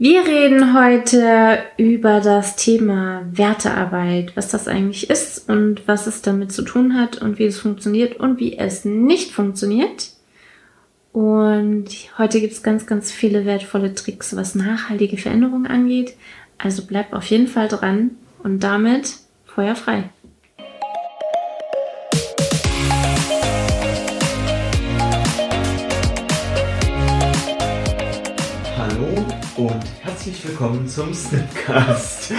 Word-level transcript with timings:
Wir 0.00 0.24
reden 0.24 0.78
heute 0.78 1.58
über 1.76 2.20
das 2.20 2.54
Thema 2.54 3.26
Wertearbeit, 3.32 4.36
was 4.36 4.46
das 4.46 4.68
eigentlich 4.68 5.10
ist 5.10 5.48
und 5.48 5.88
was 5.88 6.06
es 6.06 6.22
damit 6.22 6.52
zu 6.52 6.62
tun 6.62 6.94
hat 6.94 7.20
und 7.20 7.40
wie 7.40 7.46
es 7.46 7.58
funktioniert 7.58 8.14
und 8.14 8.38
wie 8.38 8.56
es 8.56 8.84
nicht 8.84 9.32
funktioniert. 9.32 10.12
Und 11.12 11.88
heute 12.16 12.40
gibt 12.40 12.52
es 12.52 12.62
ganz, 12.62 12.86
ganz 12.86 13.10
viele 13.10 13.44
wertvolle 13.44 13.92
Tricks, 13.92 14.36
was 14.36 14.54
nachhaltige 14.54 15.16
Veränderungen 15.16 15.66
angeht. 15.66 16.14
Also 16.58 16.84
bleib 16.86 17.12
auf 17.12 17.24
jeden 17.24 17.48
Fall 17.48 17.66
dran 17.66 18.12
und 18.44 18.62
damit 18.62 19.16
Feuer 19.46 19.74
frei. 19.74 20.10
Und 29.58 29.84
herzlich 30.02 30.46
willkommen 30.46 30.86
zum 30.86 31.12
Snipcast. 31.12 32.32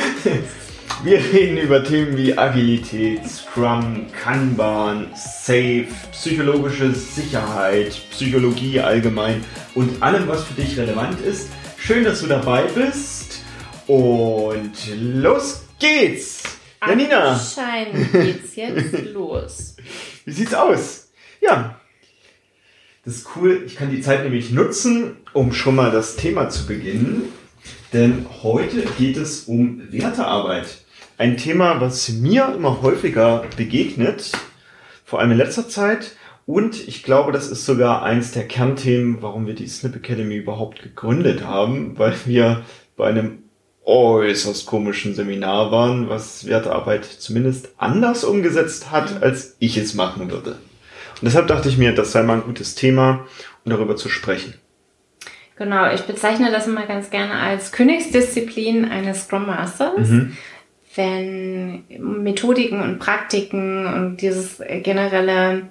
Wir 1.03 1.17
reden 1.17 1.57
über 1.57 1.83
Themen 1.83 2.15
wie 2.15 2.37
Agilität, 2.37 3.27
Scrum, 3.27 4.05
Kanban, 4.23 5.07
Safe, 5.15 5.87
psychologische 6.13 6.93
Sicherheit, 6.93 7.91
Psychologie 8.11 8.79
allgemein 8.79 9.43
und 9.75 10.01
allem, 10.01 10.29
was 10.29 10.45
für 10.45 10.53
dich 10.53 10.77
relevant 10.77 11.19
ist. 11.19 11.49
Schön, 11.77 12.05
dass 12.05 12.21
du 12.21 12.27
dabei 12.27 12.63
bist 12.63 13.41
und 13.87 14.71
los 14.95 15.63
geht's! 15.77 16.43
Janina! 16.87 17.33
Anscheinend 17.33 18.13
geht's 18.13 18.55
jetzt 18.55 19.05
los. 19.13 19.75
Wie 20.23 20.31
sieht's 20.31 20.53
aus? 20.53 21.09
Ja, 21.41 21.78
das 23.05 23.15
ist 23.15 23.27
cool. 23.35 23.63
Ich 23.65 23.75
kann 23.75 23.91
die 23.91 24.01
Zeit 24.01 24.23
nämlich 24.23 24.51
nutzen, 24.51 25.17
um 25.33 25.53
schon 25.53 25.75
mal 25.75 25.91
das 25.91 26.15
Thema 26.15 26.49
zu 26.49 26.67
beginnen. 26.67 27.23
Denn 27.93 28.25
heute 28.43 28.83
geht 28.97 29.17
es 29.17 29.43
um 29.45 29.81
Wertearbeit. 29.91 30.83
Ein 31.17 31.37
Thema, 31.37 31.81
was 31.81 32.09
mir 32.09 32.53
immer 32.55 32.81
häufiger 32.81 33.45
begegnet, 33.57 34.31
vor 35.03 35.19
allem 35.19 35.31
in 35.31 35.37
letzter 35.37 35.67
Zeit. 35.67 36.15
Und 36.45 36.87
ich 36.87 37.03
glaube, 37.03 37.31
das 37.31 37.49
ist 37.49 37.65
sogar 37.65 38.03
eins 38.03 38.31
der 38.31 38.47
Kernthemen, 38.47 39.21
warum 39.21 39.47
wir 39.47 39.53
die 39.55 39.67
Snip 39.67 39.95
Academy 39.95 40.35
überhaupt 40.35 40.81
gegründet 40.81 41.43
haben, 41.43 41.97
weil 41.97 42.15
wir 42.25 42.63
bei 42.95 43.07
einem 43.07 43.43
äußerst 43.85 44.65
komischen 44.65 45.15
Seminar 45.15 45.71
waren, 45.71 46.09
was 46.09 46.45
Wertearbeit 46.45 47.05
zumindest 47.05 47.69
anders 47.77 48.23
umgesetzt 48.23 48.91
hat, 48.91 49.23
als 49.23 49.55
ich 49.59 49.77
es 49.77 49.93
machen 49.93 50.29
würde. 50.29 50.57
Und 51.21 51.25
deshalb 51.25 51.47
dachte 51.47 51.69
ich 51.69 51.77
mir, 51.77 51.93
das 51.93 52.11
sei 52.11 52.23
mal 52.23 52.35
ein 52.35 52.43
gutes 52.43 52.75
Thema, 52.75 53.25
um 53.65 53.71
darüber 53.71 53.95
zu 53.95 54.09
sprechen. 54.09 54.53
Genau, 55.57 55.91
ich 55.93 56.01
bezeichne 56.01 56.51
das 56.51 56.67
immer 56.67 56.85
ganz 56.85 57.09
gerne 57.09 57.33
als 57.33 57.71
Königsdisziplin 57.73 58.85
eines 58.85 59.23
Scrum 59.25 59.45
Masters. 59.45 60.07
Mhm. 60.07 60.37
Wenn 60.95 61.83
Methodiken 61.99 62.81
und 62.81 62.99
Praktiken 62.99 63.85
und 63.85 64.17
dieses 64.21 64.61
generelle 64.83 65.63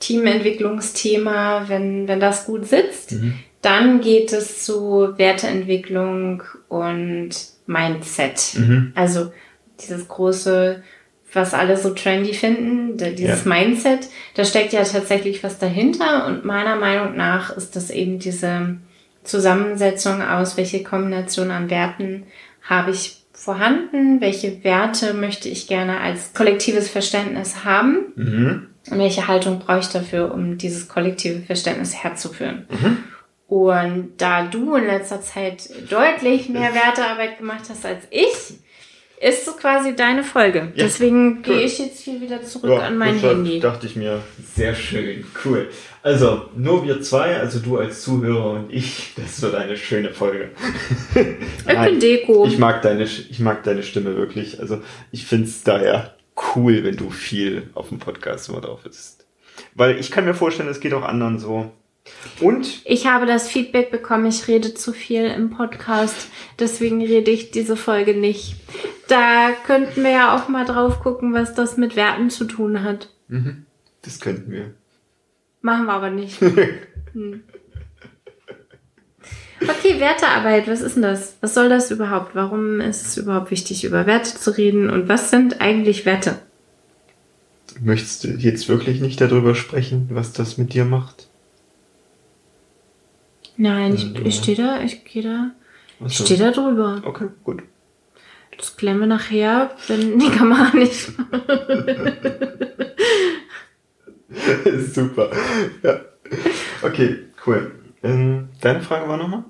Teamentwicklungsthema, 0.00 1.64
wenn, 1.68 2.08
wenn 2.08 2.20
das 2.20 2.46
gut 2.46 2.66
sitzt, 2.66 3.12
Mhm. 3.12 3.34
dann 3.62 4.00
geht 4.00 4.32
es 4.32 4.64
zu 4.64 5.14
Werteentwicklung 5.16 6.42
und 6.68 7.30
Mindset. 7.66 8.54
Mhm. 8.56 8.92
Also 8.94 9.32
dieses 9.80 10.08
große, 10.08 10.82
was 11.32 11.54
alle 11.54 11.76
so 11.76 11.90
trendy 11.90 12.32
finden, 12.32 12.96
dieses 12.96 13.44
Ja. 13.44 13.54
Mindset, 13.54 14.08
da 14.34 14.44
steckt 14.44 14.72
ja 14.72 14.84
tatsächlich 14.84 15.42
was 15.44 15.58
dahinter 15.58 16.26
und 16.26 16.44
meiner 16.44 16.76
Meinung 16.76 17.16
nach 17.16 17.54
ist 17.56 17.76
das 17.76 17.90
eben 17.90 18.18
diese 18.18 18.76
Zusammensetzung 19.24 20.22
aus, 20.22 20.56
welche 20.56 20.82
Kombination 20.82 21.50
an 21.50 21.68
Werten 21.68 22.24
habe 22.62 22.90
ich 22.92 23.22
vorhanden, 23.32 24.20
welche 24.20 24.64
Werte 24.64 25.12
möchte 25.12 25.48
ich 25.48 25.66
gerne 25.66 26.00
als 26.00 26.32
kollektives 26.32 26.88
Verständnis 26.88 27.64
haben 27.64 27.98
Mhm. 28.14 28.66
und 28.90 28.98
welche 28.98 29.28
Haltung 29.28 29.58
brauche 29.58 29.80
ich 29.80 29.88
dafür, 29.88 30.32
um 30.32 30.56
dieses 30.56 30.88
kollektive 30.88 31.40
Verständnis 31.42 32.02
herzuführen. 32.02 32.66
Mhm. 32.70 32.96
Und 33.48 34.12
da 34.16 34.46
du 34.46 34.74
in 34.74 34.86
letzter 34.86 35.20
Zeit 35.20 35.68
deutlich 35.90 36.48
mehr 36.48 36.74
Wertearbeit 36.74 37.38
gemacht 37.38 37.64
hast 37.68 37.84
als 37.84 38.04
ich, 38.10 38.54
ist 39.20 39.46
es 39.48 39.56
quasi 39.56 39.96
deine 39.96 40.22
Folge. 40.22 40.72
Ja, 40.74 40.84
Deswegen 40.84 41.36
cool. 41.38 41.42
gehe 41.42 41.60
ich 41.62 41.78
jetzt 41.78 42.00
hier 42.00 42.20
wieder 42.20 42.42
zurück 42.42 42.82
an 42.82 42.98
mein 42.98 43.18
Handy. 43.18 43.60
dachte 43.60 43.86
ich 43.86 43.96
mir, 43.96 44.20
sehr 44.54 44.74
schön, 44.74 45.24
cool. 45.44 45.68
Also, 46.02 46.48
nur 46.54 46.84
wir 46.84 47.00
zwei, 47.00 47.36
also 47.36 47.58
du 47.58 47.78
als 47.78 48.02
Zuhörer 48.02 48.52
und 48.52 48.72
ich, 48.72 49.12
das 49.16 49.40
wird 49.42 49.54
eine 49.54 49.76
schöne 49.76 50.10
Folge. 50.10 50.50
Ich 51.14 51.78
bin 51.78 52.00
Deko. 52.00 52.46
Ich 52.46 52.58
mag 52.58 52.82
deine, 52.82 53.04
ich 53.04 53.40
mag 53.40 53.64
deine 53.64 53.82
Stimme 53.82 54.16
wirklich. 54.16 54.60
Also, 54.60 54.80
ich 55.10 55.24
find's 55.26 55.62
daher 55.64 56.14
cool, 56.54 56.84
wenn 56.84 56.96
du 56.96 57.10
viel 57.10 57.70
auf 57.74 57.88
dem 57.88 57.98
Podcast 57.98 58.48
immer 58.48 58.60
drauf 58.60 58.80
bist. 58.84 59.24
Weil 59.74 59.98
ich 59.98 60.10
kann 60.10 60.24
mir 60.26 60.34
vorstellen, 60.34 60.68
es 60.68 60.80
geht 60.80 60.92
auch 60.94 61.02
anderen 61.02 61.38
so. 61.38 61.72
Und 62.40 62.82
Ich 62.84 63.06
habe 63.06 63.26
das 63.26 63.48
Feedback 63.48 63.90
bekommen, 63.90 64.26
ich 64.26 64.46
rede 64.46 64.74
zu 64.74 64.92
viel 64.92 65.24
im 65.24 65.50
Podcast, 65.50 66.28
deswegen 66.58 67.02
rede 67.04 67.32
ich 67.32 67.50
diese 67.50 67.76
Folge 67.76 68.14
nicht. 68.14 68.54
Da 69.08 69.50
könnten 69.66 70.02
wir 70.02 70.10
ja 70.10 70.36
auch 70.36 70.48
mal 70.48 70.64
drauf 70.64 71.00
gucken, 71.00 71.32
was 71.32 71.54
das 71.54 71.76
mit 71.76 71.96
Werten 71.96 72.30
zu 72.30 72.44
tun 72.44 72.82
hat. 72.82 73.10
das 74.02 74.20
könnten 74.20 74.50
wir. 74.50 74.74
Machen 75.62 75.86
wir 75.86 75.92
aber 75.92 76.10
nicht. 76.10 76.38
Hm. 77.12 77.42
Okay, 79.62 79.98
Wertearbeit, 80.00 80.68
was 80.68 80.82
ist 80.82 80.96
denn 80.96 81.02
das? 81.02 81.38
Was 81.40 81.54
soll 81.54 81.70
das 81.70 81.90
überhaupt? 81.90 82.34
Warum 82.34 82.82
ist 82.82 83.06
es 83.06 83.16
überhaupt 83.16 83.50
wichtig, 83.50 83.84
über 83.84 84.04
Werte 84.04 84.34
zu 84.38 84.54
reden? 84.54 84.90
Und 84.90 85.08
was 85.08 85.30
sind 85.30 85.62
eigentlich 85.62 86.04
Werte? 86.04 86.38
Möchtest 87.80 88.24
du 88.24 88.28
jetzt 88.28 88.68
wirklich 88.68 89.00
nicht 89.00 89.18
darüber 89.18 89.54
sprechen, 89.54 90.08
was 90.10 90.32
das 90.34 90.58
mit 90.58 90.74
dir 90.74 90.84
macht? 90.84 91.28
Nein, 93.56 93.94
ich, 93.94 94.12
Ja, 94.12 94.20
ich 94.24 94.36
stehe 94.36 94.56
da, 94.56 94.82
ich 94.82 95.04
gehe 95.04 95.22
da, 95.22 95.50
ich 96.06 96.18
stehe 96.18 96.38
da 96.38 96.50
drüber. 96.50 97.00
Okay, 97.04 97.28
gut. 97.42 97.62
Das 98.58 98.76
klären 98.76 99.00
wir 99.00 99.06
nachher, 99.06 99.70
wenn 99.88 100.18
die 100.18 100.30
Kamera 100.30 100.74
nicht. 100.76 101.10
Super. 104.92 105.30
Ja. 105.82 106.00
Okay, 106.82 107.18
cool. 107.46 107.72
Ähm, 108.02 108.48
deine 108.60 108.80
Frage 108.82 109.08
war 109.08 109.16
nochmal? 109.16 109.44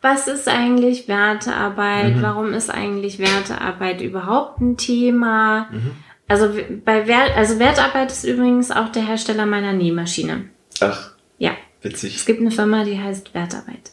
Was 0.00 0.26
ist 0.26 0.48
eigentlich 0.48 1.06
Wertearbeit? 1.08 2.16
Mhm. 2.16 2.22
Warum 2.22 2.52
ist 2.54 2.70
eigentlich 2.70 3.18
Wertearbeit 3.18 4.00
überhaupt 4.00 4.60
ein 4.60 4.76
Thema? 4.76 5.68
Mhm. 5.70 5.92
Also 6.28 6.50
bei 6.84 7.06
Wert, 7.06 7.36
also 7.36 7.58
Wertarbeit 7.58 8.10
ist 8.10 8.24
übrigens 8.24 8.70
auch 8.70 8.88
der 8.90 9.06
Hersteller 9.06 9.46
meiner 9.46 9.72
Nähmaschine. 9.72 10.48
Ach, 10.80 11.12
Ja, 11.38 11.52
es 11.80 11.84
witzig. 11.92 12.26
gibt 12.26 12.40
eine 12.40 12.50
Firma, 12.50 12.84
die 12.84 12.98
heißt 12.98 13.34
Wertarbeit. 13.34 13.92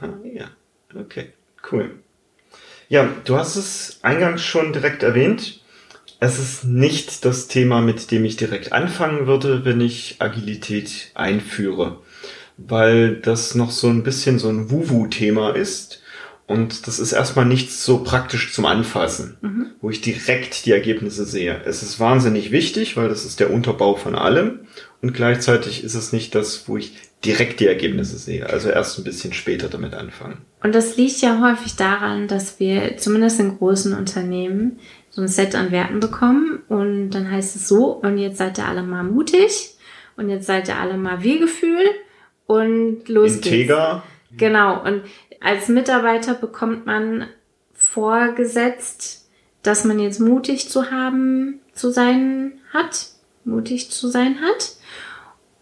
Ah, 0.00 0.08
ja. 0.24 0.46
Okay, 0.98 1.32
cool. 1.70 2.00
Ja, 2.90 3.06
du 3.26 3.36
hast 3.36 3.56
es 3.56 3.98
eingangs 4.00 4.42
schon 4.42 4.72
direkt 4.72 5.02
erwähnt. 5.02 5.60
Es 6.20 6.38
ist 6.38 6.64
nicht 6.64 7.24
das 7.26 7.46
Thema, 7.46 7.82
mit 7.82 8.10
dem 8.10 8.24
ich 8.24 8.36
direkt 8.36 8.72
anfangen 8.72 9.26
würde, 9.26 9.66
wenn 9.66 9.80
ich 9.80 10.16
Agilität 10.20 11.10
einführe, 11.14 12.00
weil 12.56 13.16
das 13.16 13.54
noch 13.54 13.70
so 13.70 13.88
ein 13.88 14.02
bisschen 14.02 14.38
so 14.38 14.48
ein 14.48 14.70
Wuwu-Thema 14.70 15.54
ist 15.54 16.02
und 16.46 16.86
das 16.86 16.98
ist 16.98 17.12
erstmal 17.12 17.44
nichts 17.44 17.84
so 17.84 17.98
praktisch 17.98 18.54
zum 18.54 18.64
Anfassen, 18.64 19.36
wo 19.82 19.90
ich 19.90 20.00
direkt 20.00 20.64
die 20.64 20.72
Ergebnisse 20.72 21.26
sehe. 21.26 21.60
Es 21.66 21.82
ist 21.82 22.00
wahnsinnig 22.00 22.52
wichtig, 22.52 22.96
weil 22.96 23.10
das 23.10 23.26
ist 23.26 23.38
der 23.38 23.52
Unterbau 23.52 23.96
von 23.96 24.14
allem 24.14 24.60
und 25.02 25.12
gleichzeitig 25.12 25.84
ist 25.84 25.94
es 25.94 26.12
nicht 26.12 26.34
das, 26.34 26.66
wo 26.66 26.78
ich 26.78 26.94
direkt 27.22 27.60
die 27.60 27.66
Ergebnisse 27.66 28.16
sehe. 28.16 28.48
Also 28.48 28.70
erst 28.70 28.98
ein 28.98 29.04
bisschen 29.04 29.34
später 29.34 29.68
damit 29.68 29.92
anfangen. 29.92 30.38
Und 30.62 30.74
das 30.74 30.96
liegt 30.96 31.20
ja 31.20 31.40
häufig 31.40 31.76
daran, 31.76 32.26
dass 32.26 32.58
wir 32.58 32.96
zumindest 32.96 33.38
in 33.40 33.58
großen 33.58 33.94
Unternehmen 33.94 34.78
so 35.10 35.22
ein 35.22 35.28
Set 35.28 35.54
an 35.54 35.70
Werten 35.70 36.00
bekommen 36.00 36.62
und 36.68 37.10
dann 37.10 37.30
heißt 37.30 37.56
es 37.56 37.68
so, 37.68 37.92
und 37.92 38.18
jetzt 38.18 38.38
seid 38.38 38.58
ihr 38.58 38.66
alle 38.66 38.82
mal 38.82 39.04
mutig 39.04 39.76
und 40.16 40.28
jetzt 40.28 40.46
seid 40.46 40.68
ihr 40.68 40.76
alle 40.76 40.96
mal 40.96 41.22
Wir-Gefühl 41.22 41.84
und 42.46 43.08
los 43.08 43.34
geht's. 43.34 43.46
Integer. 43.46 44.02
Genau. 44.36 44.82
Und 44.84 45.02
als 45.40 45.68
Mitarbeiter 45.68 46.34
bekommt 46.34 46.86
man 46.86 47.26
vorgesetzt, 47.72 49.28
dass 49.62 49.84
man 49.84 49.98
jetzt 49.98 50.20
mutig 50.20 50.68
zu 50.68 50.90
haben, 50.90 51.60
zu 51.72 51.90
sein 51.90 52.60
hat, 52.72 53.08
mutig 53.44 53.90
zu 53.90 54.08
sein 54.08 54.40
hat. 54.40 54.72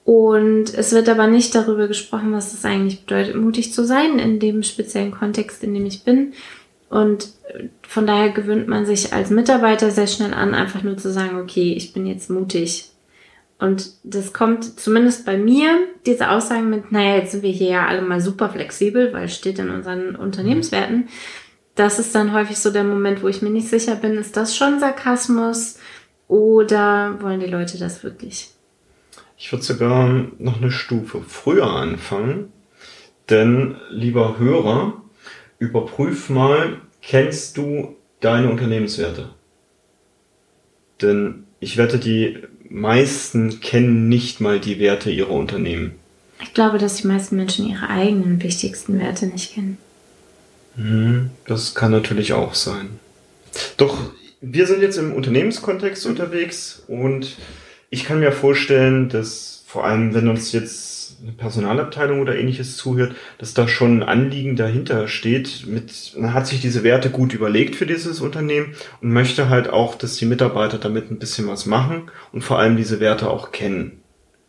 Und 0.07 0.73
es 0.73 0.93
wird 0.93 1.09
aber 1.09 1.27
nicht 1.27 1.53
darüber 1.57 1.89
gesprochen, 1.89 2.33
was 2.33 2.55
es 2.55 2.65
eigentlich 2.65 3.01
bedeutet, 3.01 3.35
mutig 3.35 3.73
zu 3.73 3.85
sein 3.85 4.21
in 4.21 4.39
dem 4.39 4.63
speziellen 4.63 5.11
Kontext, 5.11 5.65
in 5.65 5.75
dem 5.75 5.85
ich 5.85 6.05
bin. 6.05 6.33
Und 6.89 7.31
von 7.83 8.07
daher 8.07 8.31
gewöhnt 8.31 8.69
man 8.69 8.87
sich 8.87 9.13
als 9.13 9.31
Mitarbeiter 9.31 9.91
sehr 9.91 10.07
schnell 10.07 10.33
an, 10.33 10.55
einfach 10.55 10.85
nur 10.85 10.97
zu 10.97 11.11
sagen, 11.11 11.41
okay, 11.41 11.73
ich 11.73 11.93
bin 11.93 12.07
jetzt 12.07 12.31
mutig. 12.31 12.93
Und 13.59 13.91
das 14.05 14.33
kommt 14.33 14.79
zumindest 14.79 15.27
bei 15.27 15.37
mir, 15.37 15.71
diese 16.07 16.31
Aussagen 16.31 16.71
mit, 16.71 16.93
naja, 16.93 17.17
jetzt 17.17 17.33
sind 17.33 17.43
wir 17.43 17.51
hier 17.51 17.71
ja 17.71 17.87
alle 17.89 18.03
mal 18.03 18.21
super 18.21 18.49
flexibel, 18.49 19.13
weil 19.13 19.29
steht 19.29 19.59
in 19.59 19.71
unseren 19.71 20.15
Unternehmenswerten. 20.15 21.09
Das 21.75 21.99
ist 21.99 22.15
dann 22.15 22.33
häufig 22.33 22.59
so 22.59 22.71
der 22.71 22.85
Moment, 22.85 23.25
wo 23.25 23.29
ich 23.29 23.43
mir 23.43 23.51
nicht 23.51 23.69
sicher 23.69 23.97
bin, 23.97 24.19
ist 24.19 24.37
das 24.37 24.57
schon 24.57 24.79
Sarkasmus 24.79 25.81
oder 26.29 27.17
wollen 27.21 27.41
die 27.41 27.47
Leute 27.47 27.77
das 27.77 28.05
wirklich? 28.05 28.51
Ich 29.39 29.53
würde 29.53 29.65
sogar 29.65 30.27
noch 30.39 30.61
eine 30.61 30.71
Stufe 30.71 31.23
früher 31.27 31.67
anfangen. 31.67 32.53
Denn, 33.29 33.77
lieber 33.91 34.39
Hörer, 34.39 35.03
überprüf 35.59 36.31
mal, 36.31 36.81
kennst 37.03 37.57
du 37.57 37.97
deine 38.21 38.51
Unternehmenswerte? 38.51 39.31
Denn 41.03 41.45
ich 41.61 41.77
wette, 41.77 41.99
die 41.99 42.39
meisten 42.69 43.61
kennen 43.61 44.09
nicht 44.09 44.41
mal 44.41 44.61
die 44.61 44.79
Werte 44.79 45.11
ihrer 45.11 45.33
Unternehmen. 45.33 45.93
Ich 46.43 46.55
glaube, 46.55 46.79
dass 46.79 46.97
die 46.97 47.07
meisten 47.07 47.37
Menschen 47.37 47.69
ihre 47.69 47.89
eigenen 47.89 48.43
wichtigsten 48.43 48.99
Werte 48.99 49.27
nicht 49.27 49.55
kennen. 49.55 49.79
Hm, 50.77 51.31
das 51.47 51.75
kann 51.75 51.91
natürlich 51.91 52.33
auch 52.33 52.55
sein. 52.55 53.01
Doch 53.77 53.97
wir 54.41 54.67
sind 54.67 54.83
jetzt 54.83 54.99
im 54.99 55.15
Unternehmenskontext 55.15 56.07
unterwegs 56.07 56.83
und 56.89 57.37
ich 57.91 58.05
kann 58.05 58.21
mir 58.21 58.33
vorstellen, 58.33 59.09
dass 59.09 59.65
vor 59.67 59.85
allem, 59.85 60.15
wenn 60.15 60.29
uns 60.29 60.53
jetzt 60.53 60.97
eine 61.23 61.33
Personalabteilung 61.33 62.21
oder 62.21 62.37
ähnliches 62.37 62.77
zuhört, 62.77 63.15
dass 63.39 63.55
da 63.55 63.69
schon 63.69 63.99
ein 63.99 64.09
Anliegen 64.09 64.57
dahinter 64.57 65.09
steht. 65.09 65.67
Mit, 65.67 66.15
man 66.17 66.35
hat 66.35 66.47
sich 66.47 66.61
diese 66.61 66.83
Werte 66.83 67.11
gut 67.11 67.33
überlegt 67.33 67.75
für 67.77 67.87
dieses 67.87 68.21
Unternehmen 68.21 68.75
und 69.01 69.13
möchte 69.13 69.49
halt 69.49 69.69
auch, 69.69 69.95
dass 69.95 70.17
die 70.17 70.27
Mitarbeiter 70.27 70.79
damit 70.79 71.11
ein 71.11 71.19
bisschen 71.19 71.49
was 71.49 71.67
machen 71.67 72.11
und 72.33 72.43
vor 72.43 72.59
allem 72.59 72.77
diese 72.77 73.01
Werte 73.01 73.31
auch 73.31 73.53
kennen 73.53 74.03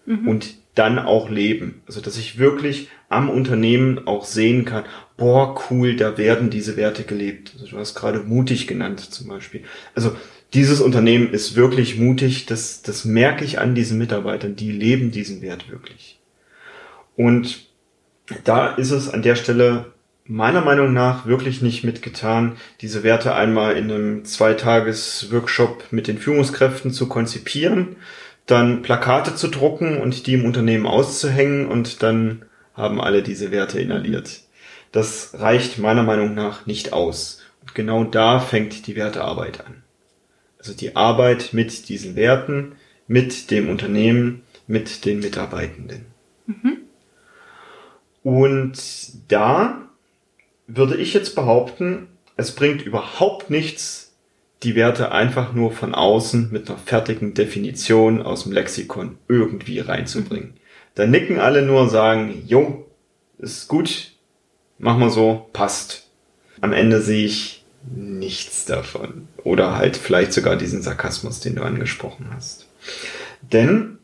mhm. 0.06 0.28
und 0.28 0.56
dann 0.75 1.00
auch 1.00 1.30
leben. 1.30 1.81
Also, 1.88 2.01
dass 2.01 2.18
ich 2.18 2.38
wirklich 2.38 2.90
am 3.10 3.30
Unternehmen 3.30 4.06
auch 4.07 4.25
sehen 4.25 4.66
kann, 4.66 4.83
boah, 5.16 5.60
cool, 5.69 5.95
da 5.95 6.18
werden 6.18 6.50
diese 6.50 6.78
Werte 6.78 7.04
gelebt. 7.04 7.54
Also, 7.54 7.72
du 7.72 7.78
hast 7.80 7.95
gerade 7.95 8.19
mutig 8.19 8.68
genannt 8.68 9.00
zum 9.00 9.28
Beispiel. 9.28 9.63
Also, 9.95 10.16
dieses 10.53 10.81
Unternehmen 10.81 11.31
ist 11.31 11.55
wirklich 11.55 11.97
mutig, 11.97 12.45
das, 12.45 12.81
das 12.81 13.05
merke 13.05 13.44
ich 13.44 13.59
an 13.59 13.75
diesen 13.75 13.97
Mitarbeitern, 13.97 14.55
die 14.55 14.71
leben 14.71 15.11
diesen 15.11 15.41
Wert 15.41 15.69
wirklich. 15.69 16.19
Und 17.15 17.67
da 18.44 18.67
ist 18.67 18.91
es 18.91 19.09
an 19.09 19.21
der 19.21 19.35
Stelle 19.35 19.94
meiner 20.25 20.61
Meinung 20.61 20.94
nach 20.94 21.25
wirklich 21.25 21.61
nicht 21.61 21.83
mitgetan, 21.83 22.57
diese 22.81 23.03
Werte 23.03 23.33
einmal 23.33 23.77
in 23.77 23.91
einem 23.91 24.25
Zweitages-Workshop 24.25 25.85
mit 25.91 26.07
den 26.07 26.17
Führungskräften 26.17 26.91
zu 26.91 27.07
konzipieren, 27.07 27.95
dann 28.45 28.81
Plakate 28.81 29.35
zu 29.35 29.47
drucken 29.47 29.97
und 30.01 30.27
die 30.27 30.33
im 30.33 30.45
Unternehmen 30.45 30.85
auszuhängen 30.85 31.67
und 31.67 32.03
dann 32.03 32.45
haben 32.73 33.01
alle 33.01 33.23
diese 33.23 33.51
Werte 33.51 33.79
inhaliert. 33.79 34.41
Das 34.91 35.31
reicht 35.38 35.79
meiner 35.79 36.03
Meinung 36.03 36.33
nach 36.33 36.65
nicht 36.65 36.94
aus. 36.94 37.41
Und 37.61 37.75
genau 37.75 38.03
da 38.03 38.39
fängt 38.39 38.88
die 38.88 38.95
Wertearbeit 38.95 39.65
an. 39.65 39.83
Also 40.68 40.78
die 40.78 40.98
Arbeit 40.98 41.54
mit 41.54 41.88
diesen 41.88 42.18
Werten, 42.18 42.74
mit 43.08 43.52
dem 43.52 43.69
Unternehmen, 43.69 44.44
mit 44.68 45.06
den 45.06 45.19
Mitarbeitenden. 45.19 46.08
Mhm. 46.46 46.80
Und 48.22 48.78
da 49.30 49.88
würde 50.68 50.98
ich 50.98 51.14
jetzt 51.14 51.36
behaupten, 51.36 52.10
es 52.36 52.54
bringt 52.54 52.81
überhaupt 52.81 53.50
nichts, 53.50 54.14
die 54.62 54.75
Werte 54.75 55.14
einfach 55.14 55.54
nur 55.54 55.72
von 55.72 55.96
außen 55.96 56.52
mit 56.52 56.69
einer 56.69 56.78
fertigen 56.78 57.34
Definition 57.34 58.22
aus 58.22 58.44
dem 58.44 58.52
Lexikon 58.52 59.18
irgendwie 59.30 59.80
reinzubringen. 59.80 60.56
Da 60.96 61.08
nicken 61.08 61.40
alle 61.40 61.62
nur 61.62 61.84
und 61.84 61.90
sagen, 61.90 62.44
jo, 62.46 62.86
ist 63.38 63.69
gut, 63.69 64.12
mach 64.80 64.98
mal 64.98 65.12
so, 65.12 65.48
passt. 65.54 66.10
Am 66.60 66.74
Ende 66.74 67.00
sehe 67.02 67.25
ich 67.25 67.56
nichts 67.95 68.66
davon. 68.66 69.28
Oder 69.44 69.78
halt 69.78 69.98
vielleicht 69.98 70.34
sogar 70.34 70.56
diesen 70.56 70.81
Sarkasmus, 70.81 71.39
den 71.39 71.56
du 71.56 71.63
angesprochen 71.63 72.28
hast. 72.34 72.68
Denn 73.42 73.98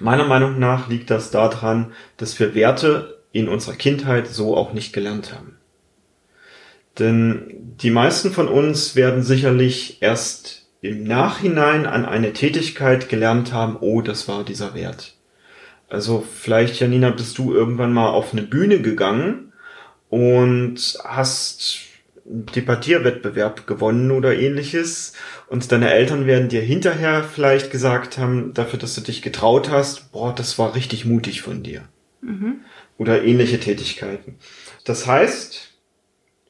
meiner 0.00 0.24
Meinung 0.24 0.58
nach 0.58 0.88
liegt 0.88 1.10
das 1.10 1.30
daran, 1.30 1.92
dass 2.16 2.38
wir 2.40 2.54
Werte 2.54 3.18
in 3.32 3.48
unserer 3.48 3.74
Kindheit 3.74 4.28
so 4.28 4.56
auch 4.56 4.72
nicht 4.72 4.92
gelernt 4.92 5.32
haben. 5.32 5.56
Denn 6.98 7.74
die 7.80 7.90
meisten 7.90 8.32
von 8.32 8.48
uns 8.48 8.96
werden 8.96 9.22
sicherlich 9.22 10.02
erst 10.02 10.66
im 10.82 11.04
Nachhinein 11.04 11.86
an 11.86 12.04
eine 12.04 12.32
Tätigkeit 12.32 13.08
gelernt 13.08 13.52
haben, 13.52 13.76
oh, 13.80 14.02
das 14.02 14.28
war 14.28 14.44
dieser 14.44 14.74
Wert. 14.74 15.14
Also 15.88 16.26
vielleicht, 16.34 16.80
Janina, 16.80 17.10
bist 17.10 17.38
du 17.38 17.54
irgendwann 17.54 17.92
mal 17.92 18.08
auf 18.08 18.32
eine 18.32 18.42
Bühne 18.42 18.80
gegangen 18.80 19.52
und 20.10 20.98
hast 21.04 21.91
Debattierwettbewerb 22.32 23.66
gewonnen 23.66 24.10
oder 24.10 24.34
ähnliches 24.34 25.12
und 25.48 25.70
deine 25.70 25.92
Eltern 25.92 26.26
werden 26.26 26.48
dir 26.48 26.62
hinterher 26.62 27.24
vielleicht 27.24 27.70
gesagt 27.70 28.16
haben, 28.18 28.54
dafür, 28.54 28.78
dass 28.78 28.94
du 28.94 29.02
dich 29.02 29.22
getraut 29.22 29.70
hast, 29.70 30.12
boah, 30.12 30.34
das 30.34 30.58
war 30.58 30.74
richtig 30.74 31.04
mutig 31.04 31.42
von 31.42 31.62
dir. 31.62 31.82
Mhm. 32.22 32.60
Oder 32.96 33.22
ähnliche 33.24 33.60
Tätigkeiten. 33.60 34.36
Das 34.84 35.06
heißt, 35.06 35.72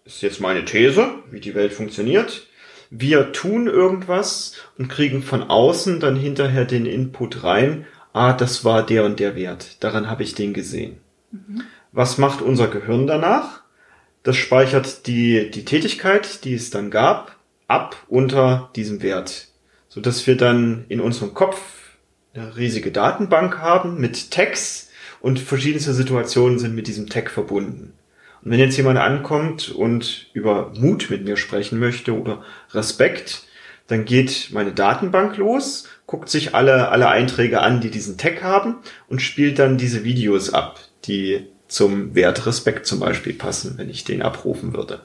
ist 0.05 0.23
jetzt 0.23 0.40
meine 0.40 0.64
These, 0.64 1.08
wie 1.31 1.40
die 1.40 1.55
Welt 1.55 1.73
funktioniert. 1.73 2.46
Wir 2.90 3.32
tun 3.32 3.67
irgendwas 3.67 4.55
und 4.79 4.88
kriegen 4.88 5.23
von 5.23 5.43
außen 5.43 5.99
dann 5.99 6.17
hinterher 6.17 6.64
den 6.64 6.87
Input 6.87 7.43
rein, 7.43 7.87
ah, 8.12 8.32
das 8.32 8.64
war 8.64 8.84
der 8.84 9.05
und 9.05 9.19
der 9.19 9.34
Wert, 9.34 9.82
daran 9.82 10.11
habe 10.11 10.23
ich 10.23 10.34
den 10.34 10.52
gesehen. 10.52 10.99
Mhm. 11.31 11.62
Was 11.93 12.19
macht 12.19 12.43
unser 12.43 12.69
Gehirn 12.69 13.06
danach? 13.06 13.62
Das 14.23 14.37
speichert 14.37 15.07
die, 15.07 15.51
die 15.51 15.65
Tätigkeit, 15.65 16.45
die 16.45 16.55
es 16.55 16.71
dann 16.71 16.91
gab, 16.91 17.37
ab 17.67 17.97
unter 18.09 18.71
diesem 18.77 19.03
Wert, 19.03 19.49
so 19.89 20.01
dass 20.01 20.27
wir 20.27 20.37
dann 20.37 20.85
in 20.89 21.01
unserem 21.01 21.35
Kopf 21.35 21.59
eine 22.35 22.57
riesige 22.57 22.93
Datenbank 22.93 23.59
haben 23.59 24.01
mit 24.01 24.31
Tags 24.31 24.91
und 25.21 25.41
verschiedenste 25.41 25.93
Situationen 25.93 26.59
sind 26.59 26.75
mit 26.75 26.87
diesem 26.87 27.09
Tag 27.09 27.31
verbunden. 27.31 27.95
Und 28.45 28.51
wenn 28.51 28.59
jetzt 28.59 28.77
jemand 28.77 28.99
ankommt 28.99 29.71
und 29.71 30.29
über 30.33 30.73
Mut 30.77 31.09
mit 31.11 31.25
mir 31.25 31.37
sprechen 31.37 31.79
möchte 31.79 32.19
oder 32.19 32.43
Respekt, 32.73 33.45
dann 33.87 34.05
geht 34.05 34.51
meine 34.53 34.73
Datenbank 34.73 35.37
los, 35.37 35.89
guckt 36.07 36.29
sich 36.29 36.55
alle, 36.55 36.89
alle 36.89 37.09
Einträge 37.09 37.61
an, 37.61 37.81
die 37.81 37.91
diesen 37.91 38.19
Tag 38.19 38.43
haben 38.43 38.77
und 39.09 39.21
spielt 39.21 39.59
dann 39.59 39.79
diese 39.79 40.05
Videos 40.05 40.53
ab, 40.53 40.81
die 41.05 41.47
zum 41.73 42.15
Wert 42.15 42.47
Respekt 42.47 42.87
zum 42.87 43.01
Beispiel 43.01 43.35
passen, 43.35 43.75
wenn 43.77 43.91
ich 43.91 44.05
den 44.05 44.23
abrufen 44.23 44.75
würde. 44.75 45.01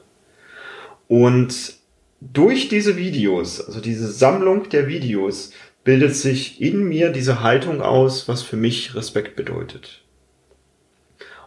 Und 1.08 1.74
durch 2.20 2.68
diese 2.68 2.96
Videos, 2.96 3.60
also 3.60 3.80
diese 3.80 4.10
Sammlung 4.10 4.68
der 4.68 4.88
Videos, 4.88 5.52
bildet 5.84 6.14
sich 6.14 6.60
in 6.60 6.84
mir 6.84 7.10
diese 7.10 7.42
Haltung 7.42 7.80
aus, 7.80 8.28
was 8.28 8.42
für 8.42 8.56
mich 8.56 8.94
Respekt 8.94 9.36
bedeutet. 9.36 10.02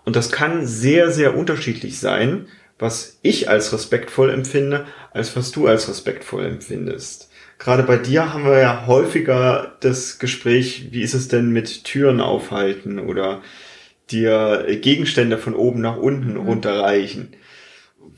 Und 0.03 0.15
das 0.15 0.31
kann 0.31 0.65
sehr, 0.65 1.12
sehr 1.12 1.38
unterschiedlich 1.38 2.00
sein, 2.00 2.48
was 2.79 3.19
ich 3.22 3.50
als 3.50 3.72
respektvoll 3.72 4.31
empfinde, 4.31 4.88
als 5.12 5.36
was 5.36 5.51
du 5.51 5.67
als 5.67 5.88
respektvoll 5.88 6.45
empfindest. 6.45 7.29
Gerade 7.60 7.84
bei 7.84 7.98
dir 7.98 8.34
haben 8.34 8.45
wir 8.45 8.57
ja 8.57 8.88
häufiger 8.88 9.77
das 9.81 10.17
Gespräch, 10.17 10.88
wie 10.89 11.03
ist 11.03 11.13
es 11.13 11.27
denn 11.27 11.51
mit 11.51 11.84
Türen 11.84 12.19
aufhalten 12.19 12.98
oder 12.98 13.43
dir 14.10 14.65
Gegenstände 14.81 15.38
von 15.38 15.53
oben 15.53 15.81
nach 15.81 15.98
unten 15.98 16.34
mhm. 16.34 16.41
runterreichen. 16.41 17.36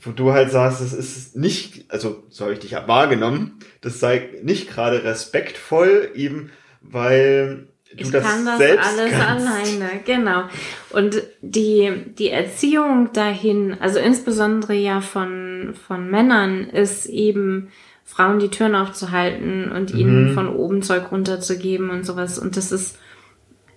Wo 0.00 0.10
du 0.10 0.32
halt 0.32 0.50
sagst, 0.50 0.80
das 0.80 0.92
ist 0.92 1.36
nicht, 1.36 1.84
also 1.88 2.24
so 2.28 2.44
habe 2.44 2.54
ich 2.54 2.60
dich 2.60 2.72
wahrgenommen, 2.72 3.58
das 3.80 4.00
sei 4.00 4.30
nicht 4.42 4.68
gerade 4.68 5.04
respektvoll, 5.04 6.10
eben 6.14 6.50
weil 6.82 7.68
du 7.96 8.02
ich 8.02 8.10
das 8.10 8.24
kann 8.24 8.44
das 8.44 8.58
selbst 8.58 8.86
alles 8.86 9.12
kannst. 9.12 9.46
alleine, 9.46 9.90
genau. 10.04 10.44
Und 10.90 11.22
die, 11.40 11.92
die 12.18 12.30
Erziehung 12.30 13.12
dahin, 13.12 13.76
also 13.80 13.98
insbesondere 13.98 14.74
ja 14.74 15.00
von, 15.00 15.74
von 15.86 16.10
Männern, 16.10 16.68
ist 16.68 17.06
eben, 17.06 17.68
Frauen 18.04 18.38
die 18.38 18.50
Türen 18.50 18.74
aufzuhalten 18.74 19.72
und 19.72 19.92
ihnen 19.92 20.28
Mhm. 20.30 20.34
von 20.34 20.48
oben 20.48 20.82
Zeug 20.82 21.10
runterzugeben 21.10 21.88
und 21.90 22.04
sowas. 22.04 22.38
Und 22.38 22.56
das 22.56 22.70
ist 22.70 22.98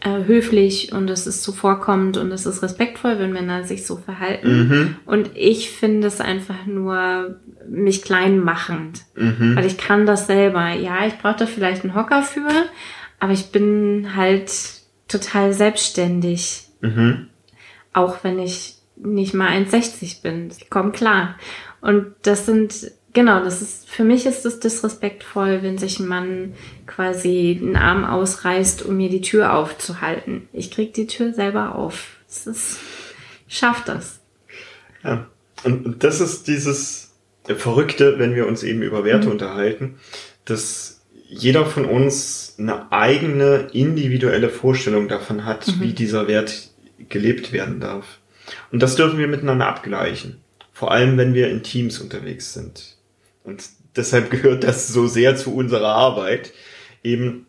äh, 0.08 0.26
höflich 0.26 0.94
und 0.94 1.10
es 1.10 1.28
ist 1.28 1.44
zuvorkommend 1.44 2.18
und 2.18 2.32
es 2.32 2.46
ist 2.46 2.64
respektvoll, 2.64 3.20
wenn 3.20 3.34
Männer 3.34 3.64
sich 3.64 3.86
so 3.86 3.98
verhalten. 3.98 4.68
Mhm. 4.68 4.96
Und 5.06 5.32
ich 5.36 5.72
finde 5.72 6.08
es 6.08 6.22
einfach 6.22 6.66
nur 6.66 7.40
mich 7.68 8.04
klein 8.04 8.40
machend. 8.40 9.02
Mhm. 9.16 9.56
Weil 9.56 9.66
ich 9.66 9.78
kann 9.78 10.06
das 10.06 10.28
selber. 10.28 10.70
Ja, 10.70 11.06
ich 11.06 11.18
brauche 11.18 11.38
da 11.40 11.46
vielleicht 11.46 11.84
einen 11.84 11.96
Hocker 11.96 12.24
für, 12.24 12.48
aber 13.20 13.34
ich 13.34 13.52
bin 13.52 14.16
halt 14.16 14.52
total 15.08 15.54
selbstständig. 15.54 16.68
Mhm. 16.82 17.28
Auch 17.94 18.24
wenn 18.24 18.40
ich 18.40 18.76
nicht 18.96 19.34
mal 19.34 19.50
1,60 19.50 20.22
bin. 20.22 20.50
Ich 20.58 20.70
komme 20.70 20.92
klar. 20.92 21.36
Und 21.82 22.08
das 22.24 22.46
sind 22.46 22.92
Genau, 23.18 23.44
das 23.44 23.64
ist, 23.64 23.90
für 23.90 24.04
mich 24.04 24.28
ist 24.28 24.46
es 24.46 24.60
disrespektvoll, 24.60 25.64
wenn 25.64 25.80
sich 25.80 26.00
ein 26.00 26.06
Mann 26.06 26.54
quasi 26.86 27.60
einen 27.60 27.76
Arm 27.76 28.06
ausreißt, 28.06 28.84
um 28.84 28.96
mir 28.96 29.10
die 29.10 29.22
Tür 29.22 29.56
aufzuhalten. 29.56 30.48
Ich 30.54 30.70
krieg 30.70 30.94
die 30.94 31.08
Tür 31.08 31.34
selber 31.34 31.74
auf. 31.74 32.18
Das 32.28 32.46
ist, 32.46 32.78
schafft 33.48 33.88
das. 33.88 34.20
Ja. 35.04 35.26
Und 35.64 36.04
das 36.04 36.22
ist 36.22 36.48
dieses 36.48 37.16
Verrückte, 37.44 38.20
wenn 38.20 38.36
wir 38.36 38.46
uns 38.46 38.62
eben 38.62 38.84
über 38.84 39.04
Werte 39.04 39.26
mhm. 39.26 39.32
unterhalten, 39.32 39.96
dass 40.46 41.02
jeder 41.28 41.66
von 41.66 41.86
uns 41.86 42.54
eine 42.60 42.92
eigene 42.92 43.70
individuelle 43.74 44.50
Vorstellung 44.50 45.08
davon 45.08 45.44
hat, 45.44 45.66
mhm. 45.68 45.82
wie 45.82 45.94
dieser 45.94 46.28
Wert 46.28 46.70
gelebt 47.10 47.52
werden 47.52 47.80
darf. 47.80 48.20
Und 48.72 48.84
das 48.84 48.96
dürfen 48.96 49.18
wir 49.18 49.28
miteinander 49.28 49.66
abgleichen. 49.66 50.38
Vor 50.72 50.92
allem, 50.92 51.18
wenn 51.18 51.34
wir 51.34 51.50
in 51.50 51.64
Teams 51.64 51.98
unterwegs 51.98 52.54
sind. 52.54 52.97
Und 53.48 53.63
deshalb 53.96 54.30
gehört 54.30 54.66
das 54.66 54.89
so 54.89 55.08
sehr 55.08 55.38
zu 55.38 55.56
unserer 55.56 55.88
Arbeit, 55.88 56.51
eben 57.01 57.48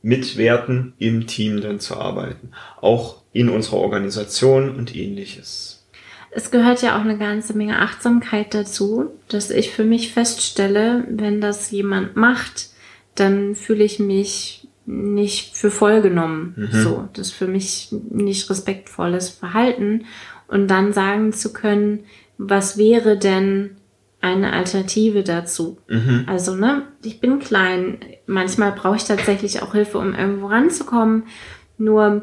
mit 0.00 0.36
Werten 0.36 0.94
im 0.98 1.26
Team 1.26 1.60
dann 1.60 1.80
zu 1.80 1.96
arbeiten. 1.96 2.52
Auch 2.80 3.22
in 3.32 3.48
unserer 3.48 3.78
Organisation 3.78 4.76
und 4.76 4.94
ähnliches. 4.94 5.84
Es 6.30 6.52
gehört 6.52 6.82
ja 6.82 6.96
auch 6.96 7.00
eine 7.00 7.18
ganze 7.18 7.54
Menge 7.54 7.80
Achtsamkeit 7.80 8.54
dazu, 8.54 9.10
dass 9.26 9.50
ich 9.50 9.70
für 9.70 9.82
mich 9.82 10.12
feststelle, 10.12 11.04
wenn 11.10 11.40
das 11.40 11.72
jemand 11.72 12.14
macht, 12.14 12.68
dann 13.16 13.56
fühle 13.56 13.82
ich 13.82 13.98
mich 13.98 14.68
nicht 14.86 15.56
für 15.56 15.72
voll 15.72 16.00
genommen. 16.00 16.54
Mhm. 16.56 16.80
So, 16.80 17.08
das 17.14 17.28
ist 17.28 17.34
für 17.34 17.48
mich 17.48 17.88
nicht 18.08 18.48
respektvolles 18.48 19.30
Verhalten. 19.30 20.04
Und 20.46 20.68
dann 20.68 20.92
sagen 20.92 21.32
zu 21.32 21.52
können, 21.52 22.04
was 22.38 22.78
wäre 22.78 23.18
denn 23.18 23.77
eine 24.20 24.52
Alternative 24.52 25.22
dazu? 25.22 25.78
Mhm. 25.88 26.24
Also, 26.26 26.54
ne, 26.54 26.82
ich 27.02 27.20
bin 27.20 27.38
klein. 27.38 27.98
Manchmal 28.26 28.72
brauche 28.72 28.96
ich 28.96 29.04
tatsächlich 29.04 29.62
auch 29.62 29.72
Hilfe, 29.72 29.98
um 29.98 30.14
irgendwo 30.14 30.46
ranzukommen. 30.46 31.24
Nur 31.76 32.22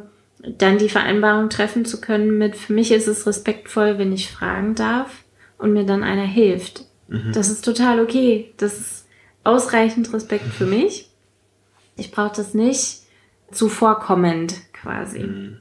dann 0.58 0.78
die 0.78 0.90
Vereinbarung 0.90 1.50
treffen 1.50 1.86
zu 1.86 2.02
können 2.02 2.38
mit, 2.38 2.56
für 2.56 2.74
mich 2.74 2.92
ist 2.92 3.08
es 3.08 3.26
respektvoll, 3.26 3.98
wenn 3.98 4.12
ich 4.12 4.32
fragen 4.32 4.76
darf 4.76 5.24
und 5.58 5.74
mir 5.74 5.86
dann 5.86 6.04
einer 6.04 6.26
hilft. 6.26 6.86
Mhm. 7.08 7.32
Das 7.34 7.50
ist 7.50 7.64
total 7.64 8.00
okay. 8.00 8.54
Das 8.58 8.80
ist 8.80 9.08
ausreichend 9.44 10.12
Respekt 10.14 10.46
für 10.46 10.66
mich. 10.66 11.10
Ich 11.96 12.12
brauche 12.12 12.36
das 12.36 12.54
nicht 12.54 13.00
zuvorkommend 13.52 14.56
quasi. 14.74 15.20
Mhm. 15.20 15.58